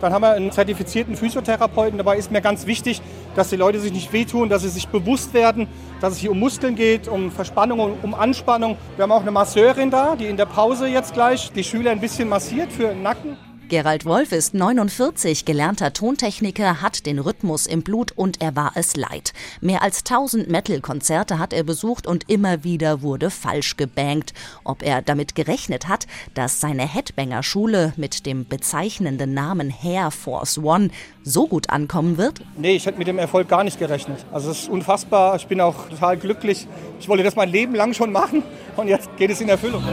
Dann 0.02 0.14
haben 0.14 0.22
wir 0.22 0.32
einen 0.32 0.52
zertifizierten 0.52 1.16
Physiotherapeuten. 1.16 1.98
Dabei 1.98 2.18
ist 2.18 2.32
mir 2.32 2.42
ganz 2.42 2.66
wichtig, 2.68 3.02
dass 3.36 3.50
die 3.50 3.56
Leute 3.56 3.80
sich 3.80 3.92
nicht 3.92 4.14
wehtun, 4.14 4.50
dass 4.50 4.62
sie 4.62 4.70
sich 4.70 4.88
bewusst 4.88 5.34
werden, 5.34 5.68
dass 6.02 6.14
es 6.14 6.20
hier 6.20 6.32
um 6.32 6.40
Muskeln 6.40 6.76
geht, 6.76 7.08
um 7.08 7.32
Verspannung, 7.32 7.98
um 8.02 8.14
Anspannung. 8.14 8.78
Wir 8.96 9.04
haben 9.04 9.12
auch 9.12 9.22
eine 9.22 9.32
Masseurin 9.32 9.90
da, 9.92 10.16
die 10.16 10.26
in 10.26 10.38
der 10.38 10.46
Pause 10.46 10.88
jetzt 10.88 11.14
gleich 11.14 11.52
die 11.52 11.64
Schüler 11.64 11.92
ein 11.92 12.00
bisschen 12.00 12.30
massiert 12.30 12.72
für 12.72 12.90
den 12.90 13.04
Nacken. 13.04 13.47
Gerald 13.70 14.06
Wolf 14.06 14.32
ist 14.32 14.54
49, 14.54 15.44
gelernter 15.44 15.92
Tontechniker, 15.92 16.82
hat 16.82 17.06
den 17.06 17.20
Rhythmus 17.20 17.68
im 17.68 17.82
Blut 17.82 18.14
und 18.16 18.42
er 18.42 18.56
war 18.56 18.72
es 18.76 18.96
leid. 18.96 19.34
Mehr 19.60 19.82
als 19.82 20.00
1000 20.00 20.50
Metal-Konzerte 20.50 21.38
hat 21.38 21.52
er 21.52 21.64
besucht 21.64 22.08
und 22.08 22.30
immer 22.30 22.64
wieder 22.64 23.02
wurde 23.02 23.30
falsch 23.30 23.76
gebankt. 23.76 24.34
Ob 24.64 24.84
er 24.84 25.02
damit 25.02 25.36
gerechnet 25.36 25.90
hat, 25.90 26.08
dass 26.34 26.62
seine 26.62 26.88
Headbanger-Schule 26.88 27.94
mit 27.98 28.26
dem 28.26 28.48
bezeichnenden 28.48 29.34
Namen 29.34 29.70
Hair 29.70 30.12
Force 30.12 30.58
One 30.58 30.90
so 31.24 31.48
gut 31.48 31.70
ankommen 31.70 32.18
wird? 32.18 32.42
Nee, 32.58 32.78
ich 32.78 32.86
hätte 32.86 32.98
mit 32.98 33.08
dem 33.08 33.20
Erfolg 33.20 33.50
gar 33.50 33.66
nicht 33.66 33.80
gerechnet. 33.80 34.26
Also 34.32 34.50
es 34.50 34.62
ist 34.62 34.70
unfassbar. 34.70 35.36
Ich 35.36 35.48
bin 35.48 35.60
auch 35.60 35.90
total 35.90 36.16
glücklich. 36.16 36.68
Ich 37.02 37.10
wollte 37.10 37.24
das 37.24 37.36
mein 37.36 37.50
Leben 37.50 37.76
lang 37.76 37.94
schon 37.94 38.14
machen 38.14 38.44
und 38.78 38.88
jetzt 38.88 39.10
geht 39.18 39.30
es 39.30 39.42
in 39.42 39.50
Erfüllung. 39.50 39.84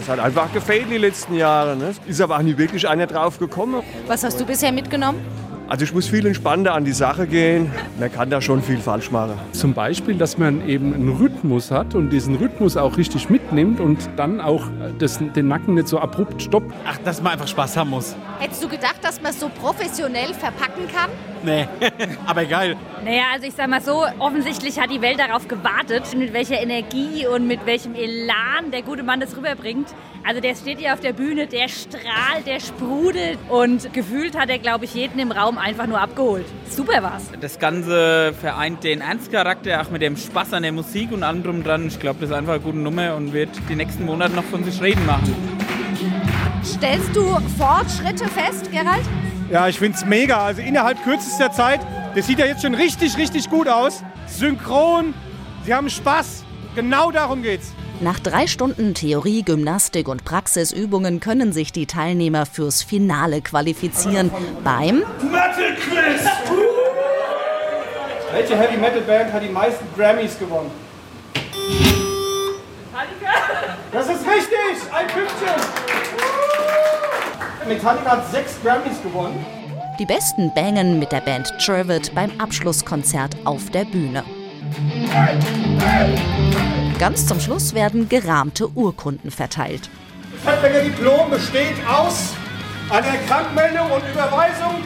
Das 0.00 0.08
hat 0.08 0.18
einfach 0.18 0.50
gefällt 0.50 0.90
die 0.90 0.96
letzten 0.96 1.34
Jahre. 1.34 1.76
Ne? 1.76 1.92
Ist 2.06 2.22
aber 2.22 2.38
auch 2.38 2.42
nie 2.42 2.56
wirklich 2.56 2.88
einer 2.88 3.06
drauf 3.06 3.38
gekommen. 3.38 3.82
Was 4.06 4.24
hast 4.24 4.40
du 4.40 4.46
bisher 4.46 4.72
mitgenommen? 4.72 5.18
Also 5.70 5.84
ich 5.84 5.94
muss 5.94 6.08
viel 6.08 6.26
entspannter 6.26 6.74
an 6.74 6.84
die 6.84 6.92
Sache 6.92 7.28
gehen. 7.28 7.70
Man 8.00 8.12
kann 8.12 8.28
da 8.28 8.40
schon 8.40 8.60
viel 8.60 8.78
falsch 8.78 9.12
machen. 9.12 9.38
Zum 9.52 9.72
Beispiel, 9.72 10.16
dass 10.16 10.36
man 10.36 10.68
eben 10.68 10.92
einen 10.92 11.10
Rhythmus 11.10 11.70
hat 11.70 11.94
und 11.94 12.10
diesen 12.10 12.34
Rhythmus 12.34 12.76
auch 12.76 12.96
richtig 12.96 13.30
mitnimmt 13.30 13.78
und 13.78 14.10
dann 14.16 14.40
auch 14.40 14.64
das, 14.98 15.20
den 15.20 15.46
Nacken 15.46 15.74
nicht 15.74 15.86
so 15.86 16.00
abrupt 16.00 16.42
stoppt. 16.42 16.74
Ach, 16.84 16.98
dass 17.04 17.22
man 17.22 17.34
einfach 17.34 17.46
Spaß 17.46 17.76
haben 17.76 17.90
muss. 17.90 18.16
Hättest 18.40 18.64
du 18.64 18.68
gedacht, 18.68 18.98
dass 19.02 19.22
man 19.22 19.30
es 19.30 19.38
so 19.38 19.48
professionell 19.48 20.34
verpacken 20.34 20.88
kann? 20.92 21.08
Nee, 21.44 21.68
aber 22.26 22.46
geil. 22.46 22.76
Naja, 23.04 23.22
also 23.32 23.46
ich 23.46 23.54
sag 23.54 23.68
mal 23.68 23.80
so, 23.80 24.04
offensichtlich 24.18 24.80
hat 24.80 24.90
die 24.90 25.00
Welt 25.00 25.20
darauf 25.20 25.46
gewartet, 25.46 26.02
mit 26.16 26.32
welcher 26.32 26.60
Energie 26.60 27.28
und 27.32 27.46
mit 27.46 27.64
welchem 27.64 27.94
Elan 27.94 28.72
der 28.72 28.82
gute 28.82 29.04
Mann 29.04 29.20
das 29.20 29.36
rüberbringt. 29.36 29.86
Also 30.22 30.40
der 30.40 30.54
steht 30.54 30.78
hier 30.78 30.92
auf 30.92 31.00
der 31.00 31.12
Bühne, 31.12 31.46
der 31.46 31.68
strahlt, 31.68 32.46
der 32.46 32.60
sprudelt 32.60 33.38
und 33.48 33.92
gefühlt 33.94 34.38
hat 34.38 34.50
er, 34.50 34.58
glaube 34.58 34.84
ich, 34.84 34.94
jeden 34.94 35.18
im 35.18 35.32
Raum 35.32 35.56
einfach 35.56 35.86
nur 35.86 36.00
abgeholt. 36.00 36.44
Super 36.68 37.02
war's. 37.02 37.30
Das 37.40 37.58
Ganze 37.58 38.34
vereint 38.38 38.84
den 38.84 39.00
Ernstcharakter 39.00 39.80
auch 39.80 39.90
mit 39.90 40.02
dem 40.02 40.16
Spaß 40.16 40.52
an 40.52 40.62
der 40.62 40.72
Musik 40.72 41.10
und 41.12 41.22
allem 41.22 41.42
drum 41.42 41.64
dran. 41.64 41.86
Ich 41.86 41.98
glaube, 41.98 42.20
das 42.20 42.30
ist 42.30 42.36
einfach 42.36 42.52
eine 42.54 42.62
gute 42.62 42.78
Nummer 42.78 43.16
und 43.16 43.32
wird 43.32 43.48
die 43.68 43.74
nächsten 43.74 44.04
Monate 44.04 44.34
noch 44.34 44.44
von 44.44 44.62
sich 44.62 44.80
reden 44.82 45.04
machen. 45.06 45.34
Stellst 46.62 47.16
du 47.16 47.24
Fortschritte 47.56 48.28
fest, 48.28 48.70
Gerald? 48.70 49.02
Ja, 49.50 49.68
ich 49.68 49.78
finde 49.78 49.96
es 49.96 50.04
mega. 50.04 50.44
Also 50.44 50.60
innerhalb 50.60 51.02
kürzester 51.02 51.50
Zeit, 51.50 51.80
das 52.14 52.26
sieht 52.26 52.38
ja 52.38 52.46
jetzt 52.46 52.62
schon 52.62 52.74
richtig, 52.74 53.16
richtig 53.16 53.48
gut 53.48 53.68
aus. 53.68 54.04
Synchron, 54.26 55.14
sie 55.64 55.74
haben 55.74 55.88
Spaß. 55.88 56.44
Genau 56.76 57.10
darum 57.10 57.42
geht's. 57.42 57.72
Nach 58.00 58.18
drei 58.18 58.46
Stunden 58.46 58.94
Theorie, 58.94 59.42
Gymnastik 59.42 60.08
und 60.08 60.24
Praxisübungen 60.24 61.20
können 61.20 61.52
sich 61.52 61.70
die 61.70 61.84
Teilnehmer 61.84 62.46
fürs 62.46 62.82
Finale 62.82 63.42
qualifizieren 63.42 64.30
beim 64.64 65.00
Metal 65.20 65.74
Quiz! 65.74 66.22
Welche 68.32 68.56
Heavy 68.56 68.78
Metal 68.78 69.02
Band 69.02 69.30
hat 69.34 69.42
die 69.42 69.50
meisten 69.50 69.84
Grammys 69.94 70.38
gewonnen? 70.38 70.70
Das 73.92 74.06
ist 74.06 74.26
richtig! 74.26 74.92
Ein 74.94 75.06
Pünktchen! 75.08 75.60
Metallica 77.68 78.10
hat 78.12 78.30
sechs 78.30 78.54
Grammys 78.64 79.02
gewonnen. 79.02 79.44
Die 79.98 80.06
besten 80.06 80.50
bangen 80.54 80.98
mit 80.98 81.12
der 81.12 81.20
Band 81.20 81.52
Trivet 81.62 82.14
beim 82.14 82.30
Abschlusskonzert 82.40 83.36
auf 83.44 83.68
der 83.70 83.84
Bühne. 83.84 84.24
Ganz 86.98 87.26
zum 87.26 87.40
Schluss 87.40 87.74
werden 87.74 88.08
gerahmte 88.08 88.68
Urkunden 88.68 89.30
verteilt. 89.30 89.88
Das 90.44 90.84
Diplom 90.84 91.30
besteht 91.30 91.76
aus 91.88 92.34
einer 92.90 93.18
Krankmeldung 93.26 93.90
und 93.90 94.02
Überweisung 94.10 94.76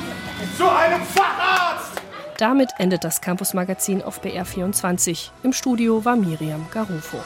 zu 0.57 0.69
einem 0.69 1.03
Facharzt. 1.03 2.01
Damit 2.39 2.71
endet 2.79 3.05
das 3.05 3.21
Campus 3.21 3.55
Magazin 3.55 4.03
auf 4.03 4.23
BR24. 4.23 5.31
Im 5.43 5.53
Studio 5.53 6.05
war 6.05 6.17
Miriam 6.17 6.67
Garufo. 6.73 7.19